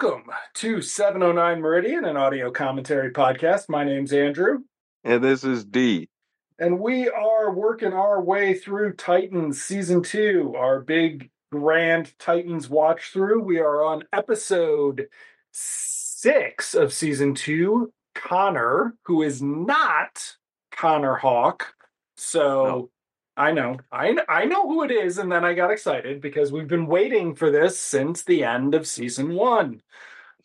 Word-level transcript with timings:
Welcome 0.00 0.30
to 0.54 0.80
709 0.80 1.60
Meridian, 1.60 2.04
an 2.04 2.16
audio 2.16 2.52
commentary 2.52 3.10
podcast. 3.10 3.68
My 3.68 3.82
name's 3.82 4.12
Andrew, 4.12 4.58
And 5.02 5.24
this 5.24 5.42
is 5.42 5.64
D. 5.64 6.08
and 6.56 6.78
we 6.78 7.08
are 7.08 7.52
working 7.52 7.92
our 7.92 8.22
way 8.22 8.54
through 8.54 8.92
Titans 8.92 9.60
season 9.60 10.04
two, 10.04 10.54
our 10.56 10.82
big 10.82 11.30
grand 11.50 12.16
Titans 12.20 12.70
watch 12.70 13.10
through. 13.12 13.42
We 13.42 13.58
are 13.58 13.82
on 13.82 14.04
episode 14.12 15.08
six 15.50 16.74
of 16.74 16.92
season 16.92 17.34
two. 17.34 17.92
Conner, 18.14 18.94
who 19.06 19.22
is 19.22 19.42
not 19.42 20.36
Connor 20.70 21.16
Hawke. 21.16 21.74
So. 22.16 22.90
I 23.38 23.52
know, 23.52 23.76
I, 23.92 24.16
I 24.28 24.44
know 24.46 24.68
who 24.68 24.82
it 24.82 24.90
is, 24.90 25.18
and 25.18 25.30
then 25.30 25.44
I 25.44 25.54
got 25.54 25.70
excited 25.70 26.20
because 26.20 26.50
we've 26.50 26.66
been 26.66 26.86
waiting 26.86 27.34
for 27.34 27.50
this 27.50 27.78
since 27.78 28.24
the 28.24 28.44
end 28.44 28.74
of 28.74 28.86
season 28.86 29.34
one 29.34 29.80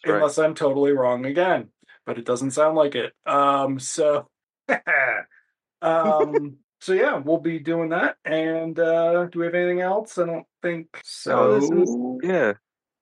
right. 0.06 0.16
unless 0.16 0.38
I'm 0.38 0.54
totally 0.56 0.92
wrong 0.92 1.26
again. 1.26 1.70
But 2.06 2.18
it 2.18 2.26
doesn't 2.26 2.52
sound 2.52 2.76
like 2.76 2.96
it. 2.96 3.14
Um, 3.26 3.80
so, 3.80 4.28
um, 5.82 6.58
so 6.82 6.94
yeah, 6.94 7.18
we'll 7.18 7.40
be 7.40 7.60
doing 7.60 7.90
that. 7.90 8.18
And 8.26 8.78
uh, 8.78 9.26
do 9.26 9.40
we 9.40 9.46
have 9.46 9.56
anything 9.56 9.82
else? 9.82 10.18
I 10.18 10.26
don't 10.26 10.48
think 10.62 11.00
so. 11.04 11.60
Oh, 11.62 12.22
is- 12.22 12.30
yeah, 12.30 12.54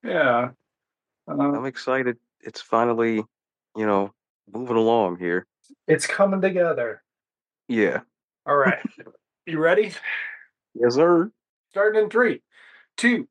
yeah. 0.03 0.49
Uh, 1.27 1.33
I'm 1.33 1.65
excited. 1.65 2.17
It's 2.41 2.61
finally, 2.61 3.15
you 3.75 3.85
know, 3.85 4.13
moving 4.51 4.77
along 4.77 5.17
here. 5.17 5.47
it's 5.87 6.07
coming 6.07 6.41
together. 6.41 7.03
Yeah. 7.67 8.01
All 8.45 8.57
right. 8.57 8.79
you 9.45 9.59
ready? 9.59 9.93
Yes, 10.73 10.95
sir. 10.95 11.31
Starting 11.69 12.03
in 12.03 12.09
three, 12.09 12.41
two, 12.97 13.27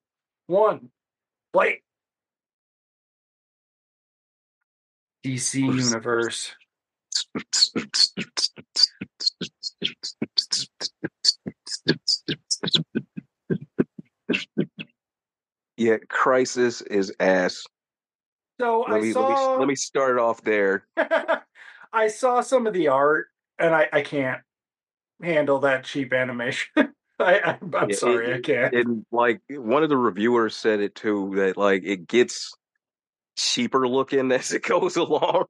one, 0.47 0.91
play. 1.53 1.83
DC 5.25 5.61
Universe. 5.61 6.53
Yeah, 15.77 15.97
Crisis 16.09 16.83
is 16.83 17.13
ass. 17.21 17.65
So 18.61 18.85
Let 18.89 18.99
I 18.99 19.01
me, 19.01 19.13
saw. 19.13 19.21
let 19.21 19.31
me 19.31 19.59
let 19.61 19.69
me 19.69 19.75
start 19.75 20.19
off 20.19 20.43
there. 20.43 20.87
I 21.93 22.09
saw 22.09 22.41
some 22.41 22.67
of 22.67 22.75
the 22.75 22.89
art, 22.89 23.27
and 23.59 23.75
I, 23.75 23.89
I 23.93 24.03
can't 24.03 24.41
handle 25.23 25.61
that 25.61 25.85
cheap 25.85 26.13
animation. 26.13 26.69
I, 27.19 27.59
Yeah, 27.89 27.97
sorry, 27.97 28.31
it- 28.31 28.37
I 28.37 28.41
can't. 28.41 28.75
And 28.75 29.07
like 29.13 29.41
one 29.51 29.83
of 29.83 29.89
the 29.91 29.97
reviewers 29.97 30.57
said 30.57 30.81
it 30.81 30.95
too 30.95 31.33
that 31.37 31.57
like 31.57 31.83
it 31.85 32.07
gets 32.09 32.55
cheaper 33.37 33.87
looking 33.87 34.33
as 34.33 34.53
it 34.53 34.63
goes 34.63 34.97
along. 34.97 35.45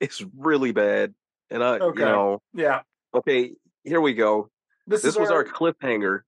It's 0.00 0.22
really 0.36 0.70
bad. 0.72 1.14
And 1.50 1.64
I 1.64 1.78
Okay. 1.78 1.98
you 2.00 2.06
know, 2.06 2.42
yeah, 2.54 2.82
okay, 3.14 3.54
here 3.82 4.00
we 4.00 4.14
go. 4.14 4.50
this, 4.86 5.02
This 5.02 5.14
is 5.14 5.18
was 5.18 5.30
our, 5.30 5.38
our 5.38 5.44
cliffhanger. 5.44 6.20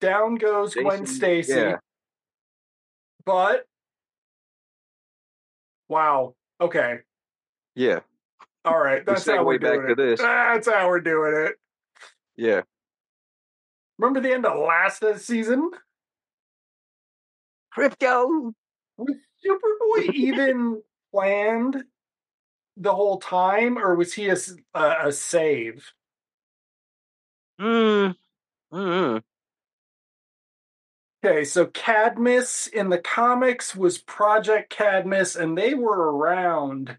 down 0.00 0.34
goes 0.34 0.74
Gwen 0.74 1.06
Stacy. 1.06 1.52
yeah. 1.52 1.76
But 3.24 3.64
wow, 5.88 6.34
okay, 6.60 6.98
Yeah. 7.74 8.00
All 8.64 8.78
right, 8.78 9.04
We 9.06 9.12
that's 9.12 9.26
how 9.26 9.44
we're 9.44 9.58
segue 9.58 9.62
back 9.62 9.72
doing 9.74 9.86
to 9.86 9.92
it. 9.92 9.96
this. 9.96 10.20
That's 10.20 10.68
how 10.68 10.88
we're 10.88 11.00
doing 11.00 11.46
it. 11.46 11.54
Yeah. 12.36 12.62
Remember 13.98 14.20
the 14.20 14.32
end 14.32 14.46
of 14.46 14.58
last 14.58 15.02
season? 15.24 15.70
Krypto. 17.76 18.52
Was 18.98 19.16
Superboy 19.44 20.12
even 20.14 20.82
planned 21.12 21.84
the 22.76 22.94
whole 22.94 23.18
time, 23.18 23.78
or 23.78 23.94
was 23.94 24.12
he 24.14 24.28
a 24.28 24.36
a 24.74 25.12
save? 25.12 25.92
Mm. 27.60 28.14
Mm. 28.72 29.22
Okay, 31.22 31.44
so 31.44 31.66
Cadmus 31.66 32.66
in 32.66 32.88
the 32.88 32.98
comics 32.98 33.76
was 33.76 33.98
Project 33.98 34.70
Cadmus, 34.70 35.36
and 35.36 35.56
they 35.58 35.74
were 35.74 36.12
around 36.16 36.96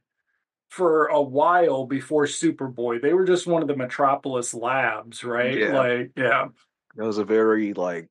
for 0.72 1.08
a 1.08 1.22
while 1.22 1.86
before 1.86 2.24
Superboy. 2.26 3.02
They 3.02 3.14
were 3.14 3.26
just 3.26 3.46
one 3.46 3.62
of 3.62 3.68
the 3.68 3.76
Metropolis 3.76 4.54
labs, 4.54 5.22
right? 5.24 5.58
Yeah. 5.58 5.78
Like, 5.78 6.12
yeah. 6.16 6.48
That 6.96 7.06
was 7.06 7.18
a 7.18 7.26
very 7.26 7.74
like 7.74 8.08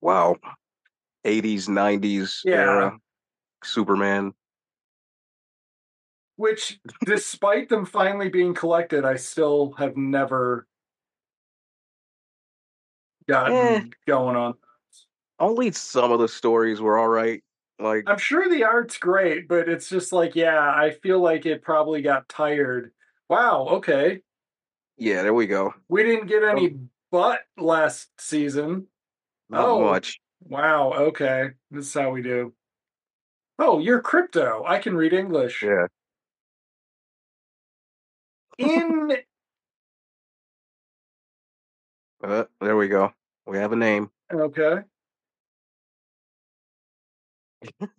wow. 0.00 0.36
80s, 1.26 1.68
90s 1.68 2.40
Yeah. 2.42 2.54
era 2.54 2.98
Superman. 3.62 4.32
Which, 6.36 6.80
despite 7.04 7.68
them 7.68 7.84
finally 7.84 8.30
being 8.30 8.54
collected, 8.54 9.04
I 9.04 9.16
still 9.16 9.72
have 9.72 9.98
never 9.98 10.66
gotten 13.28 13.54
Eh. 13.54 13.84
going 14.06 14.36
on. 14.36 14.54
Only 15.38 15.70
some 15.72 16.12
of 16.12 16.18
the 16.18 16.28
stories 16.28 16.80
were 16.80 16.96
all 16.96 17.08
right. 17.08 17.44
Like 17.80 18.04
I'm 18.06 18.18
sure 18.18 18.48
the 18.48 18.64
art's 18.64 18.98
great, 18.98 19.48
but 19.48 19.68
it's 19.68 19.88
just 19.88 20.12
like, 20.12 20.36
yeah, 20.36 20.58
I 20.60 20.90
feel 21.02 21.20
like 21.20 21.46
it 21.46 21.62
probably 21.62 22.02
got 22.02 22.28
tired. 22.28 22.92
Wow, 23.28 23.66
okay. 23.78 24.20
yeah, 24.98 25.22
there 25.22 25.32
we 25.34 25.46
go. 25.46 25.72
We 25.88 26.02
didn't 26.02 26.26
get 26.26 26.42
any 26.44 26.76
butt 27.10 27.40
last 27.56 28.08
season. 28.20 28.86
Not 29.48 29.64
Oh. 29.66 29.80
much. 29.84 30.20
Wow, 30.42 30.92
okay. 30.92 31.50
This 31.70 31.86
is 31.86 31.94
how 31.94 32.10
we 32.10 32.22
do. 32.22 32.52
Oh, 33.58 33.78
you're 33.78 34.02
krypto. 34.02 34.62
I 34.66 34.78
can 34.78 34.94
read 34.96 35.12
English. 35.12 35.62
Yeah. 35.62 35.86
In 38.58 39.16
Uh, 42.22 42.44
there 42.60 42.76
we 42.76 42.88
go. 42.88 43.12
We 43.46 43.56
have 43.58 43.72
a 43.72 43.76
name. 43.76 44.10
okay. 44.30 44.80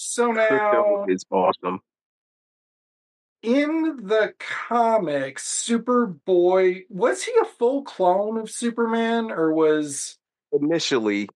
So 0.00 0.32
now 0.32 1.04
is 1.08 1.24
awesome. 1.30 1.80
in 3.42 3.98
the 4.06 4.32
comics, 4.38 5.44
Superboy 5.44 6.84
was 6.88 7.22
he 7.22 7.32
a 7.40 7.44
full 7.44 7.82
clone 7.82 8.38
of 8.38 8.50
Superman 8.50 9.30
or 9.30 9.52
was 9.52 10.16
Initially, 10.52 11.28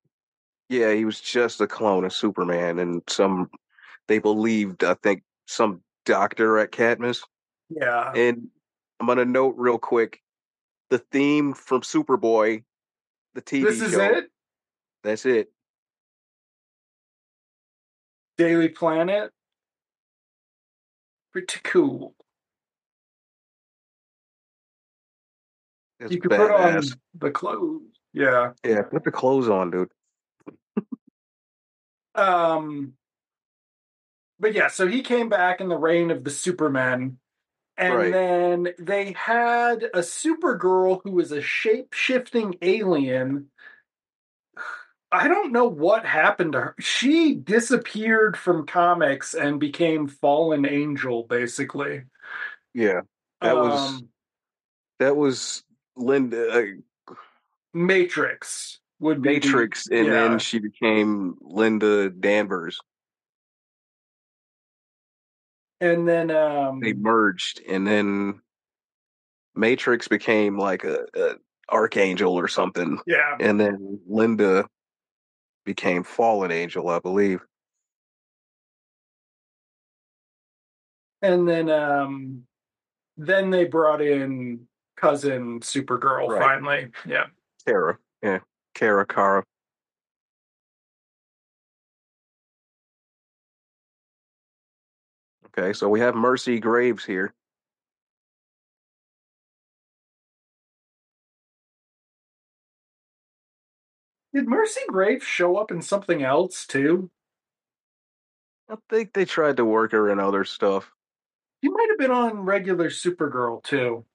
yeah, 0.69 0.95
he 0.95 1.05
was 1.05 1.21
just 1.21 1.61
a 1.61 1.67
clone 1.67 2.05
of 2.05 2.13
Superman 2.13 2.79
and 2.79 3.03
some 3.09 3.51
they 4.09 4.19
believed, 4.19 4.85
I 4.85 4.95
think, 4.95 5.23
some 5.47 5.83
doctor 6.07 6.59
at 6.59 6.73
Cadmus. 6.73 7.23
yeah. 7.69 8.13
And 8.15 8.49
I'm 9.01 9.07
gonna 9.07 9.25
note 9.25 9.55
real 9.59 9.79
quick 9.79 10.21
the 10.91 10.99
theme 10.99 11.55
from 11.55 11.83
Superboy, 11.83 12.65
the 13.35 13.43
TV 13.43 13.65
This 13.65 13.81
is 13.81 13.93
show. 13.93 14.01
it? 14.01 14.31
That's 15.03 15.27
it. 15.27 15.53
Daily 18.39 18.69
Planet. 18.69 19.31
Pretty 21.33 21.61
cool. 21.65 22.15
It's 26.01 26.13
you 26.13 26.21
could 26.21 26.31
put 26.31 26.51
on 26.51 26.83
the 27.19 27.31
clothes. 27.31 27.83
Yeah. 28.13 28.53
Yeah, 28.65 28.83
put 28.83 29.05
the 29.05 29.11
clothes 29.11 29.49
on, 29.49 29.71
dude. 29.71 29.89
Um 32.15 32.95
but 34.39 34.55
yeah, 34.55 34.69
so 34.69 34.87
he 34.89 35.03
came 35.03 35.29
back 35.29 35.61
in 35.61 35.69
the 35.69 35.77
reign 35.79 36.11
of 36.11 36.25
the 36.25 36.31
Supermen. 36.31 37.19
And 37.79 37.95
Right. 37.95 38.13
then 38.13 38.69
they 38.79 39.13
had 39.13 39.85
a 39.95 40.01
Supergirl 40.01 41.01
who 41.05 41.13
was 41.13 41.33
a 41.33 41.41
shape 41.41 41.95
shifting 41.95 42.57
alien. 42.61 43.47
I 45.13 45.29
don't 45.29 45.53
know 45.53 45.67
what 45.67 46.07
happened 46.07 46.53
to 46.53 46.61
her. 46.61 46.75
She 46.81 47.35
disappeared 47.35 48.35
from 48.37 48.67
comics 48.67 49.35
and 49.35 49.61
became 49.61 50.09
Fallen 50.09 50.65
Angel, 50.65 51.25
basically. 51.25 52.05
Yeah, 52.73 53.03
that 53.43 53.55
was 53.55 53.79
Um, 53.79 54.09
that 54.99 55.15
was 55.15 55.63
Linda 55.97 56.63
uh, 57.11 57.15
Matrix 57.75 58.81
would 59.01 59.21
be 59.21 59.35
Matrix, 59.35 59.87
and 59.89 60.07
yeah. 60.07 60.13
then 60.13 60.39
she 60.39 60.59
became 60.59 61.37
Linda 61.43 62.09
Danvers. 62.09 62.81
and 65.83 66.09
then 66.09 66.31
um 66.31 66.81
They 66.81 66.95
merged, 66.95 67.61
and 67.69 67.87
then 67.87 68.41
Matrix 69.55 70.09
became 70.09 70.57
like 70.57 70.85
a, 70.85 71.05
a 71.15 71.35
archangel 71.69 72.35
or 72.35 72.49
something, 72.49 72.99
yeah 73.07 73.37
and 73.41 73.61
then 73.61 74.01
Linda 74.07 74.67
became 75.65 76.03
Fallen 76.03 76.51
Angel, 76.51 76.89
I 76.89 76.99
believe. 76.99 77.41
And 81.23 81.49
then, 81.49 81.71
um, 81.71 82.43
then 83.17 83.51
they 83.51 83.65
brought 83.65 84.01
in 84.01 84.67
cousin 84.97 85.61
Supergirl 85.61 86.29
right. 86.29 86.41
finally. 86.41 86.91
Yeah, 87.07 87.27
Kara. 87.67 87.99
Yeah, 88.23 88.41
Kara 88.75 89.07
Kara. 89.07 89.45
Okay, 95.47 95.73
so 95.73 95.89
we 95.89 96.01
have 96.01 96.15
Mercy 96.15 96.59
Graves 96.59 97.05
here. 97.05 97.35
Did 104.35 104.49
Mercy 104.49 104.81
Graves 104.89 105.25
show 105.25 105.57
up 105.57 105.71
in 105.71 105.83
something 105.83 106.23
else 106.23 106.67
too? 106.67 107.11
I 108.69 108.77
think 108.89 109.13
they 109.13 109.27
tried 109.27 109.59
to 109.59 109.65
work 109.65 109.93
her 109.93 110.09
in 110.09 110.19
other 110.19 110.45
stuff. 110.45 110.91
She 111.63 111.71
might 111.71 111.89
have 111.91 111.99
been 111.99 112.11
on 112.11 112.41
regular 112.41 112.89
Supergirl 112.89 113.63
too. 113.63 114.07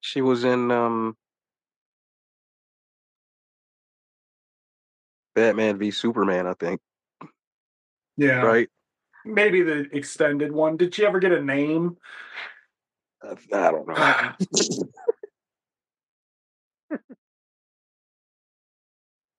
She 0.00 0.22
was 0.22 0.44
in 0.44 0.70
um 0.70 1.16
Batman 5.34 5.78
v 5.78 5.90
Superman, 5.90 6.46
I 6.46 6.54
think. 6.54 6.80
Yeah. 8.16 8.42
Right? 8.42 8.68
Maybe 9.24 9.62
the 9.62 9.88
extended 9.92 10.52
one. 10.52 10.76
Did 10.76 10.94
she 10.94 11.04
ever 11.04 11.18
get 11.18 11.32
a 11.32 11.42
name? 11.42 11.96
Uh, 13.22 13.34
I 13.52 13.70
don't 13.70 13.88
know. 13.88 14.32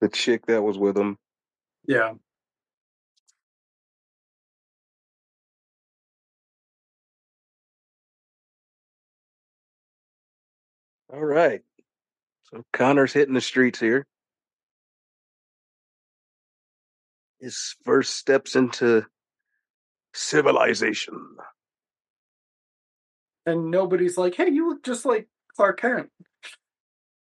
the 0.01 0.09
chick 0.09 0.48
that 0.48 0.63
was 0.63 0.77
with 0.77 0.98
him. 0.98 1.18
yeah. 1.88 2.13
All 11.13 11.24
right. 11.25 11.62
So 12.44 12.63
Conner's 12.71 13.13
hitting 13.13 13.33
the 13.33 13.42
streets 13.42 13.80
here. 13.80 14.06
His 17.39 17.75
first 17.83 18.15
steps 18.15 18.56
into 18.56 19.06
civilization. 20.13 21.38
And 23.45 23.71
nobody's 23.71 24.18
like, 24.18 24.36
hey, 24.36 24.50
you 24.50 24.69
look 24.69 24.83
just 24.83 25.06
like 25.06 25.27
Clark 25.56 25.81
Kent. 25.81 26.09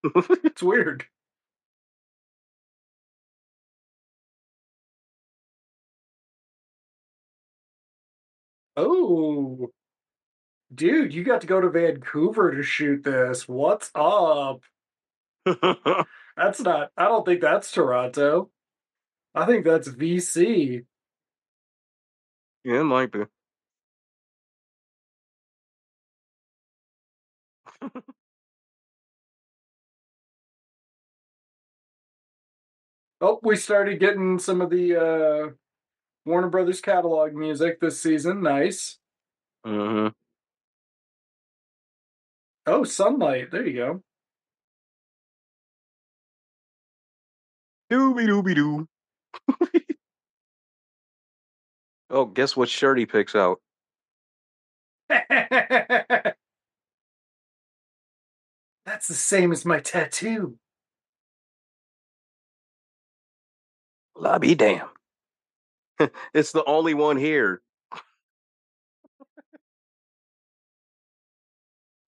it's 0.43 0.63
weird. 0.63 1.05
Oh, 8.81 9.71
dude, 10.73 11.13
you 11.13 11.23
got 11.25 11.41
to 11.41 11.47
go 11.47 11.59
to 11.59 11.69
Vancouver 11.69 12.55
to 12.55 12.63
shoot 12.63 13.03
this. 13.03 13.45
What's 13.47 13.91
up? 13.93 14.61
That's 16.37 16.61
not, 16.61 16.91
I 16.95 17.05
don't 17.09 17.25
think 17.25 17.41
that's 17.41 17.69
Toronto. 17.71 18.49
I 19.35 19.45
think 19.45 19.65
that's 19.65 19.89
VC. 19.89 20.85
yeah, 22.63 22.79
it 22.79 22.83
might 22.85 23.11
be. 23.11 23.25
Oh, 33.21 33.39
we 33.43 33.57
started 33.57 33.99
getting 33.99 34.39
some 34.39 34.61
of 34.61 34.69
the 34.69 34.95
uh, 34.95 35.49
Warner 36.25 36.49
Brothers 36.49 36.81
catalog 36.81 37.33
music 37.33 37.79
this 37.79 38.01
season. 38.01 38.41
Nice. 38.41 38.97
hmm 39.65 40.07
Oh, 42.65 42.83
Sunlight. 42.83 43.51
There 43.51 43.65
you 43.65 43.75
go. 43.75 44.03
Dooby 47.91 48.27
dooby 48.27 48.55
doo. 48.55 48.87
oh, 52.09 52.25
guess 52.25 52.55
what 52.55 52.69
shirt 52.69 52.99
he 52.99 53.05
picks 53.05 53.35
out? 53.35 53.59
That's 55.09 56.35
the 59.07 59.13
same 59.13 59.51
as 59.51 59.65
my 59.65 59.79
tattoo. 59.79 60.57
I'll 64.23 64.39
be 64.39 64.55
damn. 64.55 64.89
it's 66.33 66.51
the 66.51 66.63
only 66.65 66.93
one 66.93 67.17
here. 67.17 67.61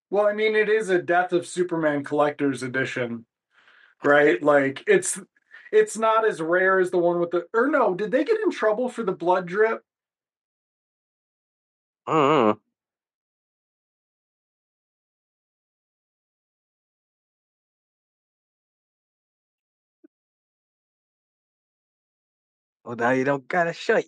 Well, 0.09 0.27
I 0.27 0.33
mean, 0.33 0.55
it 0.55 0.69
is 0.69 0.89
a 0.89 1.01
Death 1.01 1.31
of 1.33 1.47
Superman 1.47 2.03
collector's 2.03 2.63
edition, 2.63 3.25
right? 4.03 4.41
Like 4.43 4.83
it's 4.87 5.19
it's 5.71 5.97
not 5.97 6.27
as 6.27 6.41
rare 6.41 6.79
as 6.79 6.91
the 6.91 6.97
one 6.97 7.19
with 7.19 7.31
the 7.31 7.47
or 7.53 7.67
no, 7.67 7.95
did 7.95 8.11
they 8.11 8.23
get 8.25 8.41
in 8.41 8.51
trouble 8.51 8.89
for 8.89 9.03
the 9.03 9.13
blood 9.13 9.47
drip? 9.47 9.83
Uh-uh. 12.07 12.55
Well, 22.85 22.95
now 22.97 23.11
you 23.11 23.23
don't 23.23 23.47
got 23.47 23.67
a 23.67 23.73
shirt. 23.73 24.05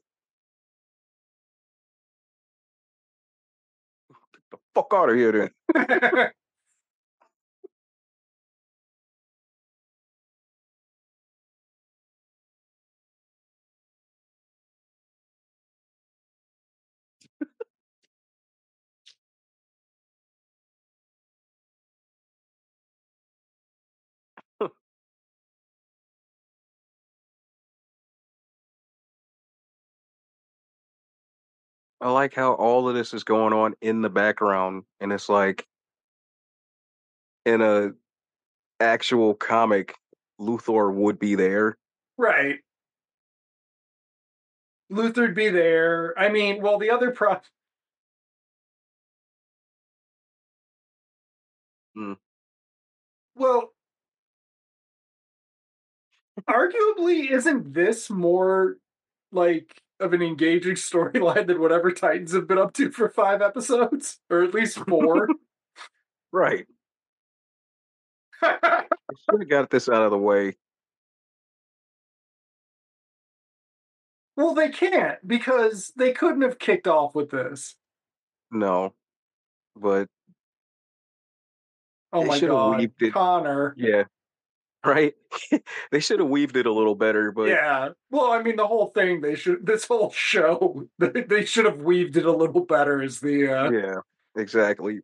Get 4.33 4.43
the 4.51 4.57
fuck 4.75 4.87
out 4.93 5.09
of 5.09 5.15
here, 5.15 5.51
then. 5.75 6.31
I 32.03 32.09
like 32.09 32.35
how 32.35 32.51
all 32.55 32.89
of 32.89 32.95
this 32.95 33.13
is 33.13 33.23
going 33.23 33.53
on 33.53 33.75
in 33.79 34.01
the 34.01 34.09
background, 34.09 34.83
and 34.99 35.13
it's 35.13 35.29
like 35.29 35.65
in 37.45 37.61
a 37.61 37.91
actual 38.81 39.33
comic, 39.33 39.95
Luthor 40.37 40.93
would 40.93 41.17
be 41.17 41.35
there. 41.35 41.77
right. 42.17 42.59
Luthor'd 44.91 45.33
be 45.33 45.47
there. 45.49 46.13
I 46.19 46.27
mean, 46.27 46.61
well, 46.61 46.77
the 46.77 46.89
other 46.91 47.11
pro 47.11 47.39
Hmm. 51.95 52.13
Well, 53.35 53.73
arguably, 56.49 57.31
isn't 57.31 57.73
this 57.73 58.09
more 58.09 58.77
like 59.31 59.81
of 60.03 60.13
an 60.13 60.21
engaging 60.21 60.75
storyline 60.75 61.47
than 61.47 61.59
whatever 61.59 61.91
Titans 61.91 62.33
have 62.33 62.47
been 62.47 62.57
up 62.57 62.73
to 62.73 62.91
for 62.91 63.09
five 63.09 63.41
episodes, 63.41 64.19
or 64.29 64.43
at 64.43 64.53
least 64.53 64.77
four? 64.79 65.29
Right. 66.35 66.65
I 68.41 68.85
should 69.29 69.41
have 69.41 69.49
got 69.49 69.69
this 69.69 69.87
out 69.87 70.01
of 70.01 70.09
the 70.09 70.17
way. 70.17 70.57
well, 74.35 74.55
they 74.55 74.69
can't 74.69 75.19
because 75.27 75.91
they 75.95 76.11
couldn't 76.11 76.41
have 76.41 76.57
kicked 76.57 76.87
off 76.87 77.13
with 77.13 77.29
this. 77.29 77.75
No, 78.51 78.95
but 79.75 80.07
Oh 82.11 82.23
my 82.25 82.39
god. 82.39 82.91
Conner. 83.11 83.73
yeah, 83.75 84.03
right. 84.85 85.13
they 85.91 85.99
should 85.99 86.19
have 86.19 86.29
weaved 86.29 86.57
it 86.57 86.65
a 86.65 86.71
little 86.73 86.95
better, 86.95 87.31
but 87.31 87.49
yeah. 87.49 87.89
Well, 88.11 88.31
I 88.31 88.41
mean, 88.41 88.55
the 88.55 88.67
whole 88.67 88.87
thing 88.87 89.21
they 89.21 89.35
should. 89.35 89.65
This 89.73 89.85
whole 89.85 90.11
show, 90.11 90.87
they, 90.99 91.45
should 91.45 91.65
have 91.65 91.81
weaved 91.81 92.17
it 92.17 92.25
a 92.25 92.31
little 92.31 92.65
better. 92.65 93.01
Is 93.01 93.19
the 93.19 93.47
uh, 93.47 93.71
yeah, 93.71 93.95
exactly. 94.35 94.99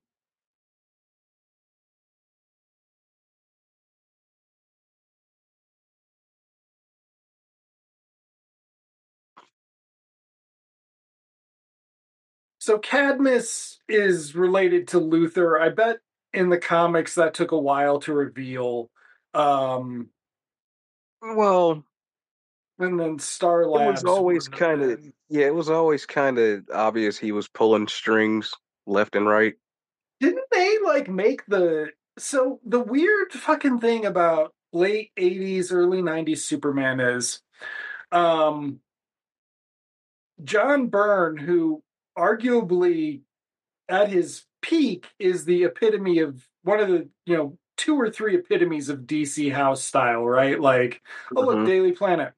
So 12.59 12.77
Cadmus 12.77 13.79
is 13.87 14.35
related 14.35 14.89
to 14.89 14.99
Luthor. 14.99 15.59
I 15.59 15.69
bet 15.69 15.99
in 16.33 16.49
the 16.49 16.57
comics 16.57 17.15
that 17.15 17.33
took 17.33 17.51
a 17.51 17.57
while 17.57 17.99
to 18.01 18.13
reveal. 18.13 18.91
Um, 19.33 20.09
Well, 21.21 21.83
and 22.79 22.99
then 22.99 23.19
Star 23.19 23.63
it 23.63 23.67
Labs 23.67 24.03
was 24.03 24.11
always 24.11 24.47
kind 24.47 24.81
of 24.81 25.05
yeah, 25.29 25.45
it 25.45 25.53
was 25.53 25.69
always 25.69 26.05
kind 26.05 26.39
of 26.39 26.63
obvious 26.73 27.17
he 27.17 27.31
was 27.31 27.47
pulling 27.47 27.87
strings 27.87 28.53
left 28.87 29.15
and 29.15 29.27
right. 29.27 29.53
Didn't 30.19 30.49
they 30.51 30.77
like 30.83 31.09
make 31.09 31.45
the 31.45 31.89
so 32.17 32.59
the 32.65 32.79
weird 32.79 33.31
fucking 33.31 33.79
thing 33.79 34.05
about 34.05 34.53
late 34.71 35.11
80s 35.17 35.71
early 35.71 36.01
90s 36.01 36.39
Superman 36.39 36.99
is 36.99 37.41
um 38.11 38.79
John 40.43 40.87
Byrne 40.87 41.37
who 41.37 41.83
arguably 42.17 43.21
at 43.87 44.09
his 44.09 44.43
peak 44.61 45.07
is 45.19 45.45
the 45.45 45.63
epitome 45.63 46.19
of 46.19 46.45
one 46.63 46.79
of 46.79 46.87
the 46.87 47.09
you 47.25 47.35
know 47.35 47.57
two 47.79 47.95
or 47.95 48.09
three 48.09 48.35
epitomes 48.37 48.89
of 48.89 48.99
DC 49.07 49.49
house 49.53 49.81
style, 49.81 50.25
right? 50.25 50.59
Like, 50.59 51.01
oh 51.35 51.41
look, 51.41 51.59
Mhm. 51.59 51.65
Daily 51.65 51.91
Planet. 51.93 52.33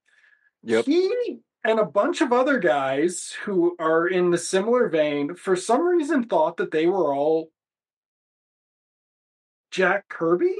Yep. 0.64 0.86
He 0.86 1.40
and 1.64 1.80
a 1.80 1.86
bunch 1.86 2.22
of 2.22 2.32
other 2.32 2.60
guys 2.60 3.32
who 3.44 3.76
are 3.80 4.08
in 4.08 4.30
the 4.30 4.38
similar 4.38 4.88
vein, 4.88 5.34
for 5.36 5.56
some 5.56 5.82
reason, 5.82 6.26
thought 6.28 6.58
that 6.58 6.70
they 6.72 6.86
were 6.86 7.14
all 7.14 7.52
Jack 9.72 10.08
Kirby, 10.10 10.56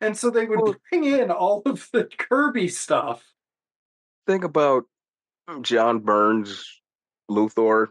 and 0.00 0.16
so 0.16 0.30
they 0.30 0.46
would 0.46 0.60
Well- 0.60 0.76
bring 0.90 1.04
in 1.04 1.30
all 1.32 1.62
of 1.66 1.88
the 1.92 2.04
Kirby 2.04 2.68
stuff. 2.68 3.32
Think 4.26 4.44
about 4.44 4.84
John 5.62 5.98
Byrne's, 6.00 6.80
Luthor. 7.30 7.88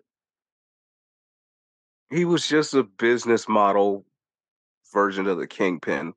He 2.09 2.23
was 2.23 2.47
just 2.47 2.73
a 2.73 2.83
business 2.83 3.49
model 3.49 4.05
version 4.93 5.27
of 5.27 5.37
the 5.37 5.47
Kingpin. 5.47 6.13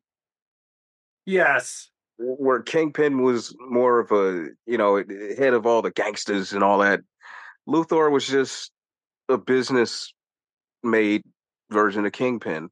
Yes, 1.27 1.91
where 2.19 2.63
Kingpin 2.63 3.23
was 3.23 3.55
more 3.61 4.01
of 4.01 4.11
a, 4.13 4.49
you 4.67 4.79
know, 4.79 4.97
head 4.97 5.55
of 5.55 5.67
all 5.67 5.83
the 5.83 5.91
gangsters 5.91 6.53
and 6.53 6.65
all 6.65 6.79
that. 6.79 7.01
Luthor 7.69 8.11
was 8.11 8.27
just 8.27 8.73
a 9.29 9.39
business 9.39 10.13
made 10.83 11.23
version 11.71 12.07
of 12.07 12.13
Kingpin. 12.13 12.71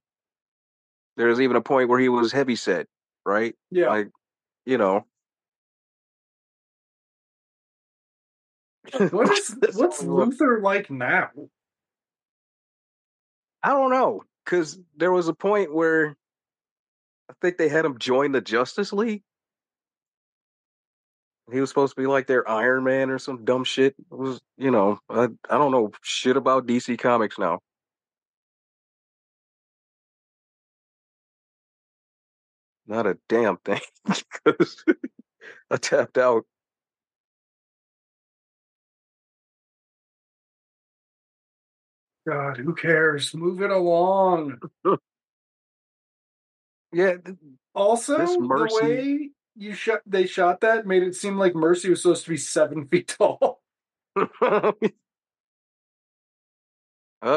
There's 1.16 1.40
even 1.40 1.56
a 1.56 1.62
point 1.62 1.88
where 1.88 2.00
he 2.00 2.08
was 2.08 2.32
heavy 2.32 2.56
set, 2.56 2.86
right? 3.24 3.54
yeah. 3.70 3.88
Like, 3.88 4.08
you 4.64 4.78
know. 4.78 5.06
what 9.10 9.30
is 9.30 9.56
what's 9.74 10.02
Luthor 10.02 10.62
like 10.62 10.90
now? 10.90 11.30
I 13.62 13.70
don't 13.70 13.90
know, 13.90 14.22
because 14.46 14.78
there 14.96 15.12
was 15.12 15.28
a 15.28 15.34
point 15.34 15.74
where 15.74 16.16
I 17.28 17.34
think 17.42 17.58
they 17.58 17.68
had 17.68 17.84
him 17.84 17.98
join 17.98 18.32
the 18.32 18.40
Justice 18.40 18.92
League. 18.92 19.22
He 21.52 21.60
was 21.60 21.68
supposed 21.68 21.94
to 21.94 22.00
be 22.00 22.06
like 22.06 22.26
their 22.26 22.48
Iron 22.48 22.84
Man 22.84 23.10
or 23.10 23.18
some 23.18 23.44
dumb 23.44 23.64
shit. 23.64 23.94
It 23.98 24.16
was, 24.16 24.40
you 24.56 24.70
know, 24.70 24.98
I, 25.10 25.28
I 25.50 25.58
don't 25.58 25.70
know 25.72 25.90
shit 26.02 26.36
about 26.36 26.66
DC 26.66 26.98
Comics 26.98 27.38
now. 27.38 27.60
Not 32.86 33.06
a 33.06 33.18
damn 33.28 33.58
thing 33.58 33.80
because 34.06 34.84
I 35.70 35.76
tapped 35.76 36.18
out. 36.18 36.44
God, 42.28 42.58
who 42.58 42.74
cares? 42.74 43.34
Move 43.34 43.62
it 43.62 43.70
along. 43.70 44.60
Yeah, 46.92 47.16
th- 47.24 47.36
Also, 47.74 48.18
the 48.18 48.64
way 48.74 49.30
you 49.56 49.74
shot 49.74 50.00
they 50.06 50.26
shot 50.26 50.60
that 50.62 50.86
made 50.86 51.02
it 51.02 51.14
seem 51.16 51.36
like 51.38 51.54
Mercy 51.54 51.90
was 51.90 52.02
supposed 52.02 52.24
to 52.24 52.30
be 52.30 52.36
seven 52.38 52.86
feet 52.88 53.08
tall. 53.18 53.60
oh, 54.42 54.74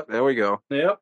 there 0.08 0.24
we 0.24 0.36
go. 0.36 0.62
Yep. 0.70 1.00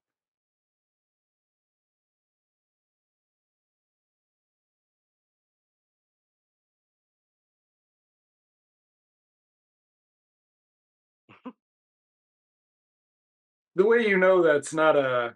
The 13.78 13.86
way 13.86 14.08
you 14.08 14.18
know 14.18 14.42
that's 14.42 14.74
not 14.74 14.96
a 14.96 15.36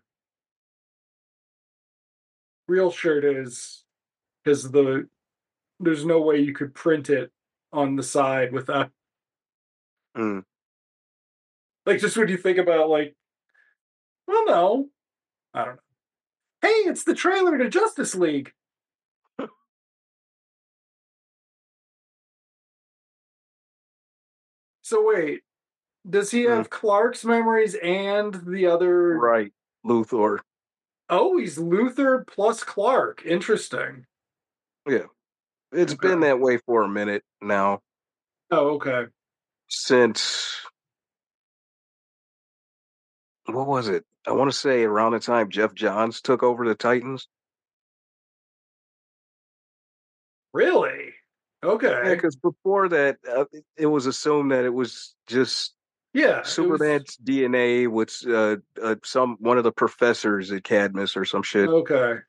real 2.68 2.90
shirt 2.92 3.24
is 3.24 3.84
because 4.44 4.72
the 4.72 5.08
there's 5.80 6.04
no 6.06 6.20
way 6.22 6.40
you 6.40 6.52
could 6.52 6.74
print 6.74 7.12
it 7.12 7.32
on 7.72 7.96
the 7.96 8.04
side 8.04 8.52
without 8.52 8.90
Mm. 10.18 10.44
like 11.86 12.02
just 12.02 12.18
when 12.18 12.28
you 12.28 12.36
think 12.36 12.58
about 12.58 12.90
like 12.90 13.16
well 14.28 14.46
no 14.46 14.90
i 15.54 15.64
don't 15.64 15.76
know 15.76 15.82
hey 16.62 16.90
it's 16.90 17.06
the 17.06 17.16
trailer 17.16 17.58
to 17.58 17.70
justice 17.70 18.14
league 18.14 18.52
so 24.82 25.08
wait 25.08 25.44
does 26.10 26.32
he 26.32 26.44
have 26.44 26.70
clark's 26.70 27.24
memories 27.24 27.76
and 27.76 28.34
the 28.46 28.66
other 28.66 29.18
Right, 29.18 29.52
Luthor. 29.86 30.40
oh 31.10 31.38
he's 31.38 31.58
Luthor 31.58 32.26
plus 32.28 32.64
clark 32.64 33.24
interesting 33.26 34.06
Yeah, 34.88 35.06
It's 35.72 35.94
Okay. 35.94 36.08
been 36.10 36.22
that 36.22 36.40
way 36.40 36.58
for 36.58 36.84
a 36.84 36.90
minute 36.90 37.24
now. 37.42 37.82
oh 38.52 38.76
okay 38.76 39.06
since 39.68 40.58
what 43.46 43.68
was 43.68 43.88
it? 43.88 44.06
I 44.28 44.32
want 44.34 44.52
to 44.52 44.58
say 44.58 44.84
around 44.84 45.14
the 45.14 45.20
time 45.20 45.50
Geoff 45.50 45.74
Johns 45.74 46.22
took 46.22 46.44
over 46.44 46.66
the 46.68 46.76
Titans. 46.76 47.28
really 50.54 51.14
okay 51.64 52.02
Yeah, 52.04 52.16
because 52.16 52.36
before 52.36 52.90
that, 52.90 53.18
uh, 53.30 53.46
it 53.78 53.86
was 53.86 54.06
assumed 54.06 54.52
that 54.52 54.66
it 54.66 54.74
was 54.74 55.16
just 55.28 55.74
yeah 56.14 56.38
it 56.38 56.38
was- 56.40 56.54
Superman's 56.54 57.18
DNA 57.18 57.88
with 57.90 58.16
uh, 58.28 58.58
uh, 58.82 58.96
some 59.04 59.38
one 59.40 59.58
of 59.58 59.64
the 59.64 59.72
professors 59.72 60.52
at 60.52 60.64
Cadmus 60.64 61.16
or 61.16 61.26
some 61.26 61.44
shit. 61.44 61.70
okay 61.70 62.20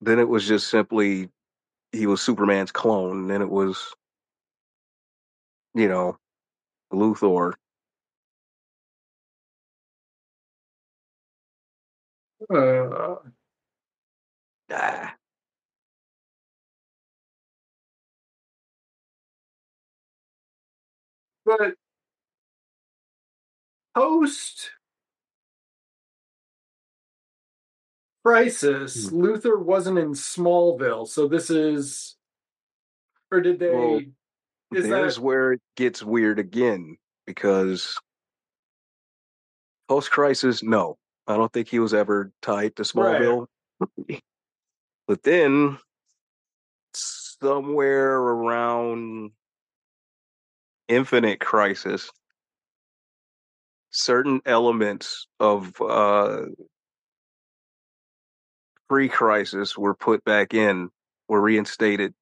Then 0.00 0.18
it 0.18 0.28
was 0.28 0.46
just 0.46 0.68
simply 0.68 1.30
he 1.92 2.06
was 2.06 2.20
Superman's 2.20 2.72
clone. 2.72 3.20
And 3.22 3.30
then 3.30 3.42
it 3.42 3.48
was, 3.50 3.94
you 5.74 5.88
know, 5.88 6.18
Luthor. 6.92 7.54
uh, 12.50 13.14
Ah, 14.70 15.14
but 21.46 21.74
post 23.94 24.72
crisis 28.24 29.08
Hmm. 29.08 29.22
luthor 29.22 29.58
wasn't 29.58 29.98
in 29.98 30.10
smallville 30.10 31.06
so 31.08 31.28
this 31.28 31.48
is 31.48 32.16
or 33.30 33.40
did 33.40 33.58
they 33.60 33.70
Well, 33.72 34.00
is 34.72 34.88
there's 34.88 35.16
that 35.16 35.22
where 35.22 35.52
it 35.52 35.60
gets 35.76 36.02
weird 36.02 36.38
again 36.38 36.96
because 37.26 37.96
post 39.88 40.10
crisis, 40.10 40.62
no, 40.62 40.98
I 41.26 41.36
don't 41.36 41.52
think 41.52 41.68
he 41.68 41.78
was 41.78 41.94
ever 41.94 42.32
tied 42.42 42.76
to 42.76 42.82
Smallville. 42.82 43.46
but 45.06 45.22
then 45.22 45.78
somewhere 46.94 48.16
around 48.16 49.30
Infinite 50.88 51.40
Crisis, 51.40 52.10
certain 53.90 54.40
elements 54.46 55.26
of 55.40 55.72
uh, 55.80 56.42
pre 58.88 59.08
crisis 59.08 59.76
were 59.76 59.94
put 59.94 60.24
back 60.24 60.54
in, 60.54 60.90
were 61.28 61.40
reinstated. 61.40 62.14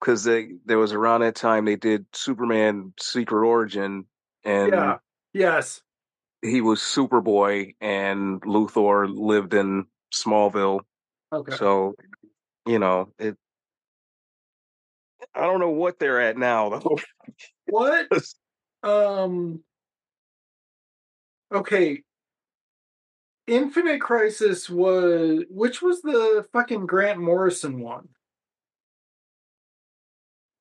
Because 0.00 0.24
they 0.24 0.48
there 0.66 0.78
was 0.78 0.92
around 0.92 1.22
that 1.22 1.34
time 1.34 1.64
they 1.64 1.76
did 1.76 2.04
Superman 2.12 2.92
Secret 3.00 3.46
Origin 3.46 4.04
and 4.44 4.72
yeah 4.72 4.98
yes. 5.32 5.82
he 6.42 6.60
was 6.60 6.80
Superboy 6.80 7.74
and 7.80 8.40
Luthor 8.42 9.08
lived 9.08 9.54
in 9.54 9.86
Smallville. 10.14 10.80
okay. 11.32 11.56
So, 11.56 11.94
you 12.66 12.78
know, 12.78 13.08
it 13.18 13.36
I 15.36 15.42
don't 15.42 15.60
know 15.60 15.70
what 15.70 15.98
they're 15.98 16.20
at 16.20 16.36
now 16.38 16.70
though. 16.70 16.96
what 17.66 18.08
um 18.82 19.60
okay 21.52 22.02
infinite 23.46 24.00
crisis 24.00 24.68
was 24.68 25.44
which 25.50 25.82
was 25.82 26.02
the 26.02 26.46
fucking 26.52 26.86
grant 26.86 27.18
morrison 27.20 27.80
one 27.80 28.08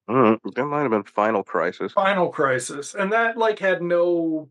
Mm, 0.08 0.38
that 0.54 0.66
might 0.66 0.84
have 0.84 0.92
been 0.92 1.04
Final 1.04 1.44
Crisis. 1.44 1.92
final 1.94 2.30
crisis 2.30 2.94
and 2.94 3.12
that 3.12 3.38
like 3.38 3.58
had 3.58 3.82
no 3.82 4.50